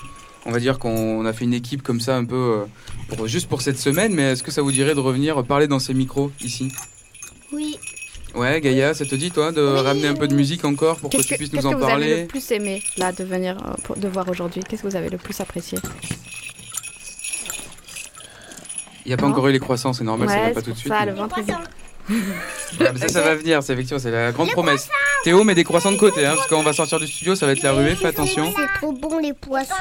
On 0.45 0.51
va 0.51 0.59
dire 0.59 0.77
qu'on 0.77 1.25
a 1.25 1.33
fait 1.33 1.45
une 1.45 1.55
équipe 1.55 1.81
comme 1.81 1.99
ça 1.99 2.15
un 2.15 2.23
peu 2.23 2.65
pour, 3.09 3.27
juste 3.27 3.49
pour 3.49 3.63
cette 3.63 3.79
semaine, 3.79 4.13
mais 4.13 4.33
est-ce 4.33 4.43
que 4.43 4.51
ça 4.51 4.61
vous 4.61 4.71
dirait 4.71 4.93
de 4.93 4.99
revenir 4.99 5.43
parler 5.45 5.67
dans 5.67 5.79
ces 5.79 5.95
micros 5.95 6.31
ici? 6.41 6.71
Oui. 7.51 7.77
Ouais, 8.38 8.61
Gaïa, 8.61 8.93
ça 8.93 9.03
te 9.05 9.15
dit 9.15 9.31
toi 9.31 9.51
de 9.51 9.61
ramener 9.61 10.07
un 10.07 10.13
peu 10.13 10.27
de 10.27 10.35
musique 10.35 10.63
encore 10.63 10.97
pour 10.97 11.09
que 11.09 11.17
Qu'est-ce 11.17 11.27
tu 11.27 11.33
que, 11.33 11.38
puisses 11.39 11.49
qu'est-ce 11.49 11.63
nous 11.65 11.71
que 11.71 11.75
en 11.75 11.79
vous 11.79 11.83
avez 11.85 11.91
parler 11.93 12.21
le 12.21 12.27
plus 12.27 12.51
aimé 12.51 12.83
là 12.97 13.11
de 13.11 13.23
venir 13.23 13.57
euh, 13.57 13.73
pour- 13.83 13.95
de 13.97 14.07
voir 14.07 14.29
aujourd'hui? 14.29 14.61
Qu'est-ce 14.63 14.83
que 14.83 14.88
vous 14.88 14.95
avez 14.95 15.09
le 15.09 15.17
plus 15.17 15.39
apprécié? 15.41 15.79
Il 19.05 19.09
n'y 19.09 19.13
a 19.13 19.17
pas 19.17 19.25
Non. 19.25 19.31
encore 19.31 19.47
eu 19.47 19.51
les 19.53 19.59
croissants, 19.59 19.93
c'est 19.93 20.03
normal, 20.03 20.29
ça 20.29 20.35
Ouais, 20.35 20.47
va 20.49 20.53
pas 20.53 20.61
tout 20.61 20.71
de 20.71 20.77
suite. 20.77 20.91
ça, 20.91 20.99
mais- 20.99 21.05
le 21.11 21.13
ventre. 21.17 21.39
Ouais, 21.39 22.91
mais 22.93 22.99
ça, 22.99 23.07
ça 23.09 23.21
va 23.21 23.35
venir, 23.35 23.63
c'est 23.63 23.73
effectivement, 23.73 23.99
c'est 23.99 24.11
la 24.11 24.31
grande 24.31 24.51
promesse. 24.51 24.88
Théo 25.23 25.43
met 25.43 25.55
des 25.55 25.63
croissants 25.63 25.91
de 25.91 25.97
côté, 25.97 26.25
hein, 26.25 26.33
parce 26.35 26.47
qu'on 26.47 26.61
va 26.63 26.73
sortir 26.73 26.99
du 26.99 27.07
studio, 27.07 27.35
ça 27.35 27.45
va 27.47 27.53
être 27.53 27.63
la 27.63 27.73
ruée, 27.73 27.95
fais 27.95 28.07
attention. 28.07 28.53
C'est 28.55 28.67
trop 28.79 28.91
bon 28.93 29.17
les 29.19 29.33
poissons. 29.33 29.73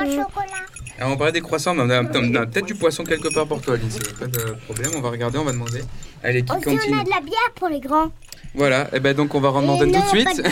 Alors, 0.99 1.13
on 1.13 1.17
parlait 1.17 1.33
des 1.33 1.41
croissants, 1.43 1.75
mais 1.75 1.83
on 1.83 1.91
a, 1.91 2.05
peut-être 2.47 2.65
du 2.67 2.75
poisson 2.75 3.05
quelque 3.05 3.29
part 3.35 3.47
pour 3.47 3.61
toi, 3.61 3.77
Lindsay. 3.77 3.99
Pas 4.19 4.27
de 4.27 4.57
problème, 4.65 4.91
on 4.97 5.01
va 5.01 5.11
regarder, 5.11 5.39
on 5.39 5.45
va 5.45 5.53
demander. 5.53 5.83
Allez, 6.25 6.43
qui 6.43 6.53
Aussi, 6.53 6.63
continue 6.63 6.95
on 6.97 7.01
a 7.01 7.05
de 7.05 7.11
la 7.11 7.21
bière 7.21 7.53
pour 7.55 7.69
les 7.69 7.81
grands. 7.81 8.11
Voilà, 8.57 8.89
et 8.95 9.01
ben 9.01 9.15
donc 9.15 9.35
on 9.35 9.41
va 9.41 9.51
rendre 9.51 9.67
l'antenne 9.69 9.93
tout 9.93 10.01
de 10.01 10.07
suite. 10.09 10.43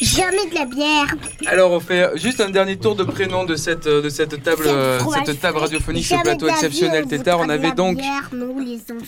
Jamais 0.00 0.46
de 0.48 0.54
la 0.54 0.64
bière. 0.64 1.06
Alors 1.46 1.70
on 1.72 1.78
fait 1.80 2.10
juste 2.16 2.40
un 2.40 2.50
dernier 2.50 2.76
tour 2.76 2.96
de 2.96 3.04
prénom 3.04 3.44
de 3.44 3.54
cette, 3.54 3.86
euh, 3.86 4.02
de 4.02 4.08
cette 4.08 4.42
table, 4.42 4.64
euh, 4.66 4.98
cette 5.24 5.40
table 5.40 5.58
radiophonique, 5.58 6.06
ce 6.06 6.20
plateau 6.22 6.48
exceptionnel 6.48 7.04
on 7.04 7.08
Tétard. 7.08 7.40
On 7.40 7.48
avait 7.48 7.72
donc. 7.72 7.98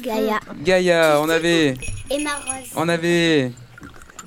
Gaïa. 0.03 0.39
Gaïa, 0.62 1.18
on 1.20 1.28
avait, 1.28 1.74
Et 2.11 2.22
Marose. 2.22 2.70
on 2.76 2.89
avait, 2.89 3.53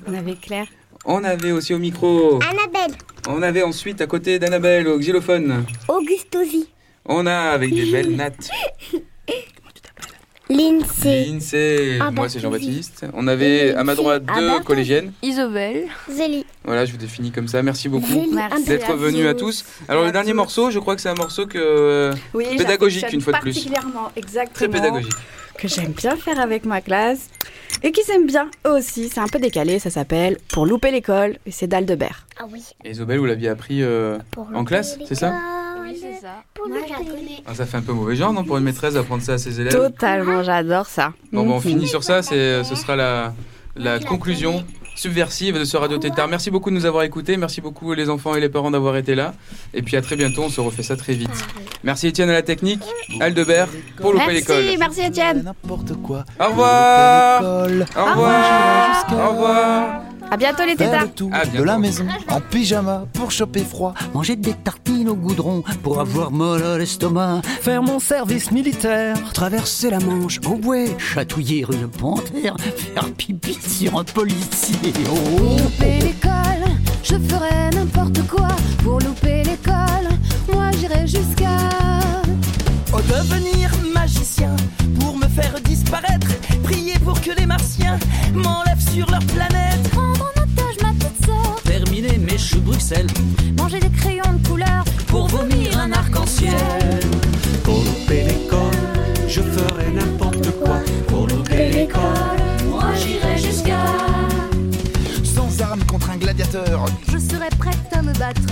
On 0.06 0.14
avait 0.14 0.34
Claire. 0.34 0.66
on 1.04 1.24
avait 1.24 1.52
aussi 1.52 1.72
au 1.72 1.78
micro. 1.78 2.40
Annabelle. 2.42 2.96
On 3.28 3.42
avait 3.42 3.62
ensuite 3.62 4.00
à 4.00 4.06
côté 4.06 4.38
d'Annabelle 4.38 4.88
au 4.88 4.98
xylophone. 4.98 5.64
Augustosi. 5.88 6.68
On 7.06 7.26
a 7.26 7.34
avec 7.50 7.72
des 7.72 7.90
belles 7.90 8.14
nattes. 8.14 8.50
L'INSEE. 10.48 11.26
L'INSEE. 11.26 11.98
Ah, 12.00 12.10
Moi, 12.10 12.28
c'est 12.28 12.40
Baptiste. 12.40 12.40
Jean-Baptiste. 12.40 13.06
On 13.14 13.26
avait 13.26 13.74
à 13.74 13.82
ma 13.82 13.94
droite 13.96 14.22
Ah, 14.28 14.38
deux 14.38 14.46
Baptiste. 14.46 14.64
collégiennes. 14.66 15.12
Isobel. 15.22 15.86
Zélie. 16.08 16.46
Voilà, 16.64 16.84
je 16.84 16.92
vous 16.92 16.98
définis 16.98 17.32
comme 17.32 17.48
ça. 17.48 17.62
Merci 17.62 17.88
beaucoup. 17.88 18.26
Merci. 18.32 18.64
d'être 18.64 18.94
venus 18.94 19.26
à 19.26 19.34
tous. 19.34 19.64
Alors, 19.88 20.04
le 20.04 20.12
dernier 20.12 20.34
morceau, 20.34 20.70
je 20.70 20.78
crois 20.78 20.94
que 20.94 21.02
c'est 21.02 21.08
un 21.08 21.14
morceau 21.14 21.46
que 21.46 21.58
euh, 21.58 22.14
Oui, 22.32 22.44
pédagogique 22.56 23.00
j'affectionne 23.00 23.14
une 23.20 23.24
fois 23.24 23.32
de 23.32 23.38
plus. 23.40 23.52
Particulièrement, 23.54 24.10
exactement. 24.14 24.54
Très 24.54 24.68
pédagogique. 24.68 25.12
Que 25.58 25.68
j'aime 25.68 25.92
bien 25.92 26.16
faire 26.16 26.38
avec 26.38 26.64
ma 26.66 26.80
classe 26.82 27.30
et 27.82 27.90
qui 27.90 28.02
s'aime 28.02 28.26
bien 28.26 28.48
eux 28.66 28.72
aussi. 28.72 29.08
C'est 29.08 29.20
un 29.20 29.26
peu 29.26 29.38
décalé, 29.38 29.78
ça 29.78 29.88
s'appelle 29.90 30.36
Pour 30.52 30.66
louper 30.66 30.90
l'école 30.90 31.38
et 31.46 31.50
c'est 31.50 31.66
d'Aldebert. 31.66 32.26
Ah 32.38 32.44
oui. 32.52 32.62
Et 32.84 32.90
Isabelle, 32.90 33.18
vous 33.18 33.24
l'aviez 33.24 33.48
appris 33.48 33.82
euh, 33.82 34.18
Pour 34.32 34.48
en 34.54 34.64
classe, 34.64 34.98
c'est 35.08 35.14
ça? 35.14 35.32
Ça. 36.20 36.42
Pour 36.54 36.68
Moi, 36.68 36.78
le 36.78 36.84
je 36.86 36.90
la 36.92 36.98
pays. 36.98 37.06
connais. 37.08 37.42
Ah, 37.46 37.54
Ça 37.54 37.66
fait 37.66 37.76
un 37.76 37.82
peu 37.82 37.92
mauvais 37.92 38.16
genre, 38.16 38.32
non, 38.32 38.44
pour 38.44 38.56
une 38.58 38.64
maîtresse 38.64 38.94
d'apprendre 38.94 39.22
ça 39.22 39.34
à 39.34 39.38
ses 39.38 39.60
élèves? 39.60 39.72
Totalement, 39.72 40.42
j'adore 40.42 40.86
ça. 40.86 41.12
Bon, 41.32 41.44
bon, 41.44 41.52
on 41.54 41.56
Mhm. 41.56 41.62
finit 41.62 41.88
sur 41.88 42.02
ça. 42.04 42.22
C'est, 42.22 42.64
ce 42.64 42.74
sera 42.74 42.96
la, 42.96 43.32
la 43.76 43.98
conclusion 43.98 44.64
subversive 44.94 45.58
de 45.58 45.64
ce 45.64 45.76
Radio 45.76 45.98
Tétard. 45.98 46.26
Merci 46.26 46.50
beaucoup 46.50 46.70
de 46.70 46.74
nous 46.74 46.86
avoir 46.86 47.02
écoutés. 47.04 47.36
Merci 47.36 47.60
beaucoup 47.60 47.92
les 47.92 48.08
enfants 48.08 48.34
et 48.34 48.40
les 48.40 48.48
parents 48.48 48.70
d'avoir 48.70 48.96
été 48.96 49.14
là. 49.14 49.34
Et 49.74 49.82
puis 49.82 49.94
à 49.96 50.00
très 50.00 50.16
bientôt. 50.16 50.44
On 50.44 50.48
se 50.48 50.60
refait 50.60 50.82
ça 50.82 50.96
très 50.96 51.12
vite. 51.12 51.28
Merci 51.84 52.06
Étienne 52.08 52.30
à 52.30 52.32
la 52.32 52.42
technique, 52.42 52.82
Aldebert 53.20 53.68
pour 54.00 54.12
louper 54.14 54.32
l'école. 54.32 54.62
Merci, 54.62 54.78
merci 54.78 55.00
Étienne. 55.02 55.42
N'importe 55.44 55.92
quoi. 56.02 56.24
Au 56.40 56.46
revoir. 56.48 57.42
Au 57.42 57.64
revoir. 58.10 59.06
Au 59.12 59.30
revoir. 59.32 60.02
À 60.30 60.36
bientôt 60.36 60.64
les 60.66 60.76
Faire 60.76 60.90
tétards. 60.90 61.02
le 61.04 61.10
tour 61.10 61.30
À 61.32 61.44
de 61.44 61.50
bientôt. 61.50 61.64
la 61.64 61.78
maison 61.78 62.04
en 62.28 62.40
pyjama 62.40 63.04
pour 63.12 63.30
choper 63.30 63.64
froid. 63.64 63.94
Manger 64.12 64.36
des 64.36 64.54
tartines 64.54 65.08
au 65.08 65.14
goudron 65.14 65.62
pour 65.82 66.00
avoir 66.00 66.30
mal 66.32 66.62
à 66.64 66.78
l'estomac. 66.78 67.42
Faire 67.60 67.82
mon 67.82 67.98
service 68.00 68.50
militaire. 68.50 69.16
Traverser 69.32 69.90
la 69.90 70.00
Manche 70.00 70.40
en 70.46 70.56
bouée. 70.56 70.96
Chatouiller 70.98 71.64
une 71.72 71.88
panthère. 71.88 72.56
Faire 72.58 73.10
pipi 73.16 73.56
sur 73.66 73.98
un 73.98 74.04
policier. 74.04 74.92
Oh. 75.10 75.40
louper 75.62 76.00
l'école, 76.00 76.70
je 77.02 77.14
ferai 77.14 77.70
n'importe 77.74 78.26
quoi 78.28 78.48
pour 78.82 78.98
louper 79.00 79.44
l'école. 79.44 80.08
Moi 80.52 80.70
j'irai 80.78 81.06
jusqu'à 81.06 81.56
Oh, 82.92 82.98
devenir 83.08 83.70
magicien 83.94 84.54
pour 85.00 85.16
me 85.16 85.26
faire 85.28 85.54
disparaître. 85.64 86.28
Prier 86.62 86.98
pour 87.04 87.20
que 87.20 87.30
les 87.38 87.46
martiens 87.46 87.98
m'enlèvent 88.34 88.88
sur 88.92 89.10
leur 89.10 89.20
planète. 89.26 89.90
Mes 92.36 92.42
choux 92.42 92.60
Bruxelles. 92.60 93.06
manger 93.56 93.80
des 93.80 93.88
crayons 93.88 94.34
de 94.34 94.46
couleur 94.46 94.84
pour 95.06 95.26
vomir 95.26 95.78
un 95.78 95.90
arc-en-ciel. 95.90 96.52
Pour 97.64 97.78
louper 97.78 98.24
l'école, 98.24 98.74
je 99.26 99.40
ferai 99.40 99.90
n'importe 99.90 100.50
quoi. 100.60 100.80
Pour 101.08 101.26
louper 101.28 101.70
l'école, 101.70 102.02
Moi 102.68 102.92
j'irai 102.94 103.38
jusqu'à 103.38 103.86
Sans 105.24 105.62
armes 105.62 105.82
contre 105.84 106.10
un 106.10 106.18
gladiateur. 106.18 106.84
Je 107.10 107.16
serai 107.16 107.48
prête 107.58 107.78
à 107.92 108.02
me 108.02 108.12
battre, 108.12 108.42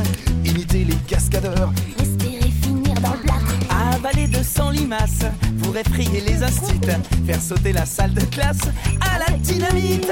Imiter 0.46 0.84
les 0.84 0.96
cascadeurs. 1.06 1.70
espérer 2.00 2.50
finir 2.62 2.94
dans 3.02 3.12
le 3.12 3.18
plâtre. 3.18 3.54
Avaler 3.92 4.28
de 4.28 4.42
100 4.42 4.70
limaces 4.70 5.26
pour 5.62 5.76
effrayer 5.76 6.22
les 6.22 6.42
instituts. 6.42 6.88
Faire 7.26 7.42
sauter 7.42 7.74
la 7.74 7.84
salle 7.84 8.14
de 8.14 8.24
classe 8.24 8.62
à 9.02 9.18
la 9.18 9.36
dynamite. 9.36 10.10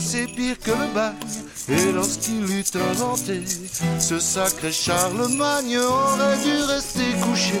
C'est 0.00 0.26
pire 0.26 0.58
que 0.60 0.70
le 0.70 0.94
bac. 0.94 1.14
Et 1.68 1.92
lorsqu'il 1.92 2.44
eut 2.44 2.64
inventé 2.74 3.42
Ce 3.98 4.20
sacré 4.20 4.70
Charlemagne 4.70 5.78
aurait 5.78 6.38
dû 6.44 6.62
rester 6.62 7.10
couché 7.22 7.60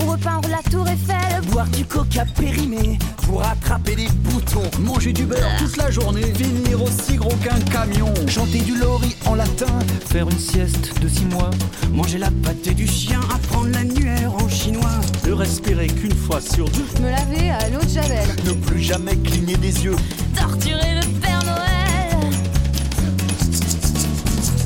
ou 0.00 0.10
repeindre 0.10 0.48
la 0.48 0.62
tour 0.70 0.86
Eiffel. 0.88 1.40
Boire 1.50 1.68
du 1.68 1.84
coca 1.84 2.24
périmé 2.36 2.98
pour 3.26 3.42
attraper 3.44 3.96
les 3.96 4.08
boutons. 4.08 4.70
Manger 4.80 5.12
du 5.12 5.24
beurre 5.24 5.56
toute 5.58 5.76
la 5.76 5.90
journée. 5.90 6.32
Finir 6.34 6.82
aussi 6.82 7.16
gros 7.16 7.34
qu'un 7.42 7.60
camion. 7.70 8.12
Chanter 8.26 8.60
du 8.60 8.76
lori 8.76 9.16
en 9.26 9.34
latin. 9.34 9.78
Faire 10.06 10.28
une 10.28 10.38
sieste 10.38 11.00
de 11.00 11.08
six 11.08 11.24
mois. 11.26 11.50
Manger 11.92 12.18
la 12.18 12.30
pâtée 12.30 12.74
du 12.74 12.86
chien, 12.86 13.20
apprendre 13.34 13.70
l'annuaire 13.72 14.34
en 14.34 14.48
chinois. 14.48 15.00
Ne 15.26 15.32
respirer 15.32 15.86
qu'une 15.88 16.14
fois 16.14 16.40
sur 16.40 16.68
deux. 16.70 16.86
Me 17.02 17.10
laver 17.10 17.50
à 17.50 17.68
l'eau 17.70 17.82
de 17.82 17.88
Javel. 17.88 18.28
Ne 18.44 18.52
plus 18.52 18.82
jamais 18.82 19.16
cligner 19.16 19.56
des 19.56 19.84
yeux. 19.84 19.96
Torturer 20.36 20.94
le 20.94 21.20
Père 21.20 21.42
Noël. 21.44 22.32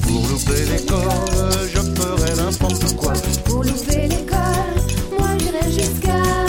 Pour 0.03 0.29
louper 0.29 0.65
l'école 0.71 1.69
Je 1.75 1.81
ferai 1.81 2.35
n'importe 2.37 2.97
quoi 2.97 3.13
Pour 3.45 3.65
louper 3.65 4.09
l'école. 4.09 4.82
sky. 5.93 6.42